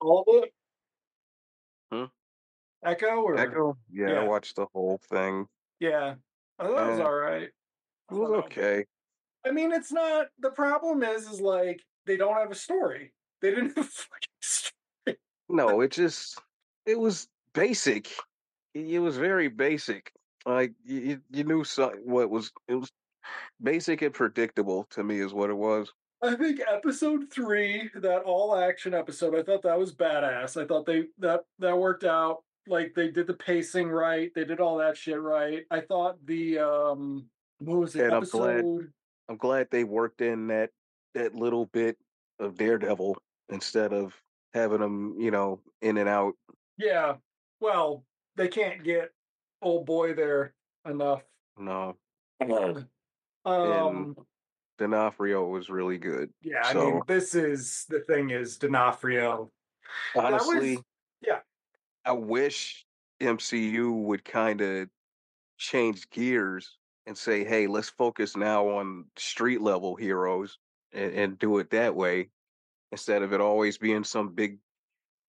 All 0.00 0.24
of 0.26 0.44
it. 0.44 0.52
Hmm? 1.92 2.04
Echo 2.84 3.22
or 3.22 3.38
Echo? 3.38 3.76
Yeah, 3.90 4.10
Yeah. 4.10 4.20
I 4.20 4.24
watched 4.24 4.56
the 4.56 4.66
whole 4.72 5.00
thing. 5.10 5.46
Yeah. 5.80 6.14
I 6.58 6.66
thought 6.66 6.86
it 6.86 6.90
was 6.90 7.00
all 7.00 7.14
right. 7.14 7.48
It 8.10 8.14
was 8.14 8.30
okay. 8.44 8.84
I 9.46 9.50
mean, 9.50 9.72
it's 9.72 9.92
not. 9.92 10.26
The 10.38 10.50
problem 10.50 11.02
is, 11.02 11.26
is 11.26 11.40
like 11.40 11.82
they 12.06 12.16
don't 12.16 12.36
have 12.36 12.50
a 12.50 12.54
story. 12.54 13.12
They 13.44 13.50
didn't 13.50 13.76
have 13.76 13.86
fucking. 13.90 15.16
No, 15.50 15.82
it 15.82 15.92
just 15.92 16.40
it 16.86 16.98
was 16.98 17.28
basic. 17.52 18.08
It, 18.72 18.98
was 18.98 19.18
very 19.18 19.48
basic. 19.48 20.10
Like 20.46 20.72
you, 20.82 21.20
you- 21.30 21.44
knew 21.44 21.62
some, 21.64 21.90
what 22.04 22.30
was 22.30 22.50
it 22.68 22.76
was 22.76 22.90
basic 23.62 24.00
and 24.00 24.14
predictable 24.14 24.86
to 24.92 25.04
me 25.04 25.20
is 25.20 25.34
what 25.34 25.50
it 25.50 25.56
was. 25.56 25.92
I 26.22 26.34
think 26.36 26.60
episode 26.66 27.30
three, 27.30 27.90
that 27.96 28.22
all 28.22 28.56
action 28.56 28.94
episode, 28.94 29.34
I 29.34 29.42
thought 29.42 29.62
that 29.64 29.78
was 29.78 29.94
badass. 29.94 30.60
I 30.60 30.66
thought 30.66 30.86
they 30.86 31.04
that 31.18 31.42
that 31.58 31.76
worked 31.76 32.04
out. 32.04 32.38
Like 32.66 32.94
they 32.96 33.10
did 33.10 33.26
the 33.26 33.34
pacing 33.34 33.90
right. 33.90 34.30
They 34.34 34.46
did 34.46 34.60
all 34.60 34.78
that 34.78 34.96
shit 34.96 35.20
right. 35.20 35.64
I 35.70 35.80
thought 35.80 36.16
the 36.24 36.60
um 36.60 37.26
what 37.58 37.76
was 37.78 37.94
it 37.94 38.04
And 38.06 38.14
I'm 38.14 38.24
glad- 38.24 38.58
episode? 38.60 38.92
I'm 39.28 39.36
glad 39.36 39.68
they 39.70 39.84
worked 39.84 40.22
in 40.22 40.46
that 40.46 40.70
that 41.14 41.34
little 41.34 41.66
bit 41.66 41.98
of 42.40 42.56
Daredevil 42.56 43.18
instead 43.54 43.92
of 43.92 44.12
having 44.52 44.80
them, 44.80 45.16
you 45.18 45.30
know, 45.30 45.60
in 45.80 45.96
and 45.96 46.08
out. 46.08 46.34
Yeah. 46.76 47.14
Well, 47.60 48.04
they 48.36 48.48
can't 48.48 48.84
get 48.84 49.10
old 49.62 49.86
boy 49.86 50.12
there 50.14 50.52
enough. 50.86 51.22
No, 51.56 51.96
um 53.46 54.16
D'Onofrio 54.76 55.46
was 55.46 55.70
really 55.70 55.98
good. 55.98 56.30
yeah, 56.42 56.62
I 56.64 56.74
mean 56.74 57.00
this 57.06 57.34
is 57.36 57.86
the 57.88 58.00
thing 58.00 58.30
is 58.30 58.58
D'Onofrio. 58.58 59.50
That 60.16 60.32
was- 60.32 60.42
honestly, 60.42 60.78
yeah. 61.20 61.40
I 62.04 62.12
wish 62.12 62.84
MCU 63.20 63.92
would 64.02 64.24
kind 64.24 64.60
of 64.60 64.88
change 65.58 66.10
gears 66.10 66.76
and 67.06 67.16
say, 67.16 67.44
"Hey, 67.44 67.66
let's 67.68 67.88
focus 67.88 68.36
now 68.36 68.68
on 68.68 69.04
street 69.16 69.60
level 69.60 69.94
heroes 69.94 70.58
and, 70.92 71.12
and 71.14 71.38
do 71.38 71.58
it 71.58 71.70
that 71.70 71.94
way," 71.94 72.30
instead 72.94 73.22
of 73.22 73.32
it 73.32 73.40
always 73.40 73.76
being 73.76 74.04
some 74.04 74.28
big 74.28 74.56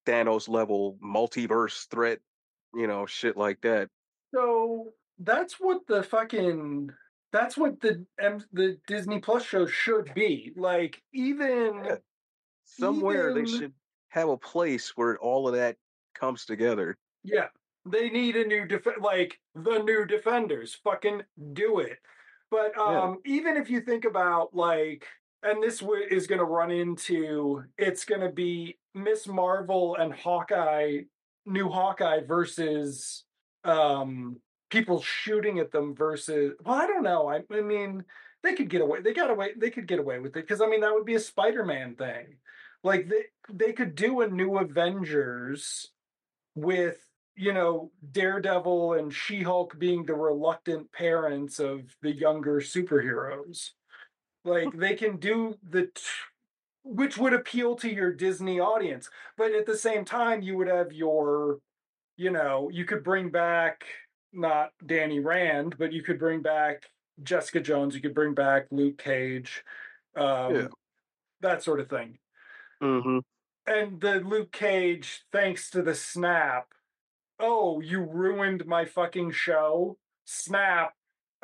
Thanos 0.06 0.48
level 0.48 1.00
multiverse 1.04 1.88
threat, 1.90 2.20
you 2.76 2.86
know, 2.86 3.08
shit 3.08 3.36
like 3.36 3.60
that. 3.62 3.90
So 4.36 4.94
that's 5.18 5.60
what 5.60 5.88
the 5.88 6.04
fucking 6.04 6.92
that's 7.32 7.58
what 7.58 7.82
the 7.82 8.06
the 8.52 8.78
Disney 8.86 9.20
Plus 9.20 9.44
show 9.44 9.66
should 9.66 10.14
be. 10.14 10.54
Like 10.56 11.02
even 11.12 11.84
Yeah. 11.86 11.98
Somewhere 12.66 13.32
even, 13.32 13.44
they 13.44 13.50
should 13.50 13.74
have 14.10 14.30
a 14.30 14.38
place 14.38 14.96
where 14.96 15.18
all 15.18 15.48
of 15.48 15.56
that 15.56 15.78
comes 16.14 16.46
together. 16.46 16.96
Yeah, 17.24 17.48
they 17.84 18.10
need 18.10 18.36
a 18.36 18.46
new 18.46 18.68
def 18.68 18.86
like 19.00 19.40
the 19.56 19.80
new 19.80 20.06
Defenders. 20.06 20.76
Fucking 20.84 21.24
do 21.54 21.80
it. 21.80 21.98
But 22.52 22.74
Yeah. 22.78 23.02
um 23.02 23.22
even 23.26 23.58
if 23.58 23.72
you 23.72 23.82
think 23.82 24.06
about 24.06 24.56
like 24.56 25.08
and 25.46 25.64
this 25.64 25.80
w- 25.80 26.08
is 26.10 26.28
going 26.28 26.40
to 26.40 26.46
run 26.46 26.72
into 26.72 27.64
it's 27.78 28.06
going 28.06 28.22
to 28.22 28.30
be 28.30 28.78
Miss 28.94 29.28
Marvel 29.28 29.96
and 29.96 30.14
Hawkeye 30.14 31.02
new 31.46 31.70
Hawkeye 31.70 32.22
versus 32.28 33.24
um 33.64 34.38
people 34.70 35.02
shooting 35.02 35.60
at 35.60 35.72
them 35.72 35.96
versus 35.96 36.54
well 36.64 36.76
I 36.76 36.88
don't 36.88 37.04
know 37.04 37.30
I, 37.30 37.42
I 37.56 37.62
mean 37.62 38.04
they 38.44 38.54
could 38.56 38.70
get 38.70 38.82
away 38.82 39.02
they 39.02 39.14
got 39.14 39.32
away 39.32 39.52
they 39.58 39.70
could 39.70 39.88
get 39.88 40.00
away 40.00 40.20
with 40.20 40.36
it 40.36 40.48
because 40.48 40.62
I 40.62 40.68
mean 40.68 40.82
that 40.82 40.94
would 40.94 41.06
be 41.06 41.16
a 41.16 41.20
Spider-Man 41.20 41.96
thing 41.96 42.38
like 42.84 43.10
they 43.10 43.26
they 43.52 43.74
could 43.74 43.96
do 43.96 44.22
a 44.22 44.28
new 44.28 44.58
Avengers 44.58 45.92
with 46.56 46.98
you 47.36 47.54
know 47.54 47.92
Daredevil 48.12 48.94
and 48.94 49.14
She-Hulk 49.14 49.78
being 49.78 50.06
the 50.06 50.16
reluctant 50.16 50.92
parents 50.92 51.60
of 51.60 51.82
the 52.02 52.12
younger 52.12 52.62
superheroes. 52.62 53.72
Like 54.46 54.72
they 54.78 54.94
can 54.96 55.18
do 55.18 55.58
the 55.68 55.88
t- 55.88 56.02
which 56.84 57.18
would 57.18 57.34
appeal 57.34 57.76
to 57.78 57.92
your 57.92 58.14
Disney 58.14 58.60
audience, 58.60 59.10
but 59.38 59.52
at 59.52 59.66
the 59.66 59.78
same 59.78 60.06
time 60.06 60.42
you 60.44 60.56
would 60.56 60.68
have 60.68 60.94
your 60.94 61.60
you 62.18 62.32
know, 62.32 62.70
you 62.72 62.86
could 62.86 63.04
bring 63.04 63.30
back 63.30 63.84
not 64.32 64.72
Danny 64.86 65.20
Rand, 65.20 65.76
but 65.78 65.92
you 65.92 66.02
could 66.02 66.18
bring 66.20 66.42
back 66.42 66.84
Jessica 67.24 67.60
Jones, 67.60 67.94
you 67.96 68.00
could 68.02 68.14
bring 68.16 68.34
back 68.34 68.68
Luke 68.72 68.98
Cage, 68.98 69.64
um, 70.16 70.56
Yeah. 70.56 70.68
that 71.42 71.62
sort 71.64 71.80
of 71.82 71.90
thing 71.90 72.20
Mm-hmm. 72.82 73.20
and 73.68 74.00
the 74.00 74.20
Luke 74.20 74.52
Cage, 74.52 75.24
thanks 75.32 75.70
to 75.72 75.82
the 75.82 75.96
snap. 75.96 76.68
Oh, 77.40 77.82
you 77.82 78.02
ruined 78.02 78.66
my 78.66 78.86
fucking 78.86 79.32
show. 79.32 79.98
Snap. 80.26 80.94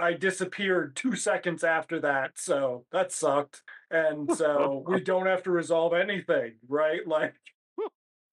I 0.03 0.13
disappeared 0.13 0.95
two 0.95 1.15
seconds 1.15 1.63
after 1.63 1.99
that, 2.01 2.31
so 2.37 2.85
that 2.91 3.11
sucked. 3.11 3.61
And 3.89 4.31
so 4.37 4.83
we 4.87 5.01
don't 5.01 5.27
have 5.27 5.43
to 5.43 5.51
resolve 5.51 5.93
anything, 5.93 6.53
right? 6.67 7.01
Like, 7.07 7.35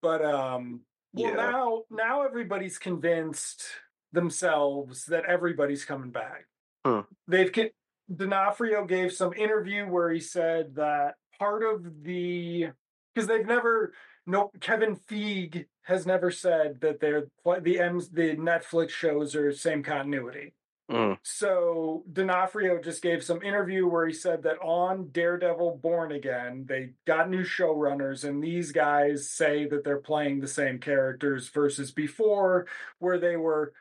but 0.03 0.25
um, 0.25 0.81
well 1.13 1.31
Yeah. 1.31 1.37
now 1.37 1.83
now 1.91 2.23
everybody's 2.23 2.79
convinced 2.79 3.65
themselves 4.13 5.05
that 5.07 5.25
everybody's 5.25 5.85
coming 5.85 6.11
back. 6.11 6.47
Huh. 6.87 7.03
They've 7.27 7.53
con- 7.53 7.71
D'Onofrio 8.15 8.85
gave 8.87 9.13
some 9.13 9.33
interview 9.35 9.87
where 9.87 10.11
he 10.11 10.21
said 10.21 10.77
that 10.77 11.17
part 11.39 11.63
of 11.63 12.03
the 12.05 12.69
because 13.15 13.27
they've 13.29 13.47
never 13.47 13.93
no 14.27 14.51
Kevin 14.61 14.97
Feige 14.97 15.67
has 15.83 16.07
never 16.07 16.31
said 16.31 16.81
that 16.81 17.01
they're 17.01 17.27
the 17.63 17.81
M's 17.81 18.09
the 18.11 18.37
Netflix 18.37 18.91
shows 18.91 19.35
are 19.35 19.53
same 19.53 19.83
continuity. 19.83 20.55
Mm. 20.91 21.19
So 21.23 22.05
D'Onofrio 22.13 22.81
just 22.81 23.03
gave 23.03 23.23
some 23.23 23.43
interview 23.43 23.87
where 23.87 24.07
he 24.07 24.13
said 24.15 24.43
that 24.45 24.59
on 24.63 25.09
Daredevil 25.11 25.81
Born 25.83 26.13
Again, 26.13 26.65
they 26.67 26.91
got 27.07 27.29
new 27.29 27.43
showrunners, 27.45 28.25
and 28.25 28.43
these 28.43 28.73
guys 28.73 29.31
say 29.31 29.67
that 29.69 29.85
they're 29.85 29.99
playing 29.99 30.41
the 30.41 30.49
same 30.49 30.79
characters 30.79 31.49
versus 31.49 31.93
before, 31.93 32.67
where 33.01 33.19
they 33.19 33.37
were 33.37 33.73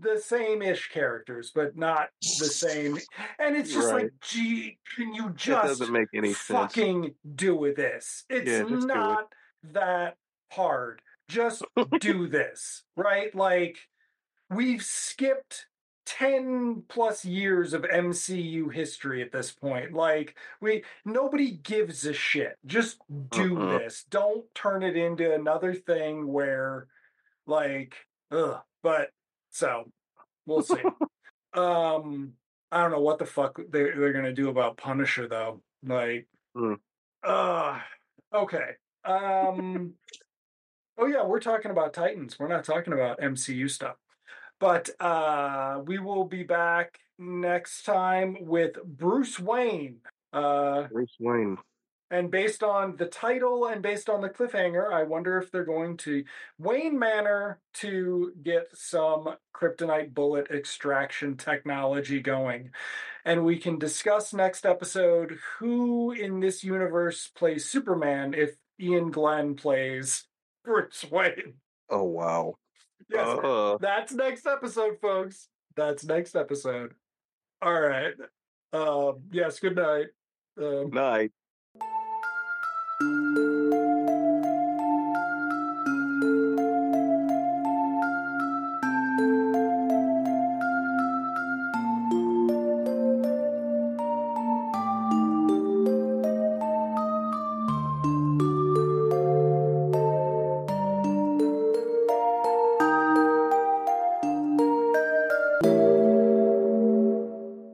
the 0.00 0.18
same 0.18 0.62
ish 0.62 0.88
characters, 0.90 1.52
but 1.54 1.76
not 1.76 2.08
the 2.20 2.46
same. 2.46 2.98
And 3.38 3.56
it's 3.56 3.72
just 3.72 3.92
like, 3.92 4.04
Right. 4.04 4.20
gee, 4.20 4.78
can 4.96 5.14
you 5.14 5.30
just 5.30 5.78
doesn't 5.78 5.92
make 5.92 6.08
any 6.14 6.32
sense. 6.32 6.58
fucking 6.74 7.14
do 7.34 7.54
with 7.56 7.76
this? 7.76 8.24
It's 8.28 8.50
Yeah, 8.50 8.64
do 8.64 8.74
it. 8.74 8.86
not 8.86 9.32
that 9.72 10.16
hard. 10.50 11.02
Just 11.28 11.62
do 12.00 12.28
this, 12.28 12.84
right? 12.96 13.34
Like, 13.34 13.78
we've 14.50 14.82
skipped 14.82 15.66
10 16.06 16.84
plus 16.88 17.24
years 17.24 17.74
of 17.74 17.82
MCU 17.82 18.72
history 18.72 19.22
at 19.22 19.32
this 19.32 19.50
point. 19.50 19.92
Like, 19.92 20.36
we 20.60 20.84
nobody 21.04 21.50
gives 21.50 22.06
a 22.06 22.12
shit. 22.12 22.56
Just 22.64 22.98
do 23.30 23.60
Uh-uh. 23.60 23.78
this. 23.78 24.04
Don't 24.08 24.44
turn 24.54 24.82
it 24.82 24.96
into 24.96 25.34
another 25.34 25.74
thing 25.74 26.28
where, 26.32 26.86
like, 27.46 27.94
ugh. 28.30 28.60
But 28.82 29.10
so 29.50 29.90
we'll 30.46 30.62
see. 30.62 30.80
um, 31.54 32.32
I 32.70 32.82
don't 32.82 32.92
know 32.92 33.00
what 33.00 33.18
the 33.18 33.26
fuck 33.26 33.56
they, 33.68 33.82
they're 33.82 34.12
gonna 34.12 34.32
do 34.32 34.48
about 34.48 34.76
Punisher 34.76 35.28
though. 35.28 35.60
Like, 35.84 36.28
Hmm. 36.54 36.74
uh, 37.22 37.80
okay. 38.32 38.70
Um, 39.04 39.94
oh 40.98 41.06
yeah, 41.06 41.24
we're 41.24 41.40
talking 41.40 41.70
about 41.72 41.92
Titans. 41.94 42.38
We're 42.38 42.48
not 42.48 42.64
talking 42.64 42.92
about 42.92 43.20
MCU 43.20 43.68
stuff. 43.70 43.96
But 44.58 44.88
uh, 45.00 45.82
we 45.84 45.98
will 45.98 46.24
be 46.24 46.42
back 46.42 46.98
next 47.18 47.84
time 47.84 48.36
with 48.40 48.82
Bruce 48.84 49.38
Wayne. 49.38 49.98
Uh, 50.32 50.84
Bruce 50.92 51.16
Wayne. 51.20 51.58
and 52.10 52.30
based 52.30 52.62
on 52.62 52.96
the 52.96 53.06
title 53.06 53.66
and 53.66 53.82
based 53.82 54.08
on 54.08 54.20
the 54.20 54.28
cliffhanger, 54.28 54.92
I 54.92 55.02
wonder 55.02 55.38
if 55.38 55.50
they're 55.50 55.64
going 55.64 55.96
to 55.98 56.24
Wayne 56.58 56.98
Manor 56.98 57.60
to 57.74 58.32
get 58.42 58.68
some 58.74 59.28
kryptonite 59.54 60.14
bullet 60.14 60.50
extraction 60.50 61.36
technology 61.36 62.20
going. 62.20 62.70
And 63.24 63.44
we 63.44 63.58
can 63.58 63.78
discuss 63.78 64.32
next 64.32 64.64
episode 64.64 65.38
who 65.58 66.12
in 66.12 66.40
this 66.40 66.62
universe 66.62 67.28
plays 67.34 67.68
Superman 67.68 68.34
if 68.34 68.56
Iain 68.80 69.10
Glen 69.10 69.54
plays 69.54 70.24
Bruce 70.64 71.04
Wayne. 71.10 71.54
Oh 71.90 72.04
wow. 72.04 72.54
Yes, 73.08 73.26
Uh, 73.42 73.76
that's 73.80 74.12
next 74.12 74.46
episode, 74.46 74.98
folks. 75.00 75.48
That's 75.76 76.04
next 76.04 76.34
episode. 76.34 76.94
All 77.62 77.80
right. 77.80 78.14
Um, 78.72 79.22
yes, 79.30 79.60
good 79.60 79.76
night. 79.76 80.06
Um, 80.60 80.90
night. 80.90 81.32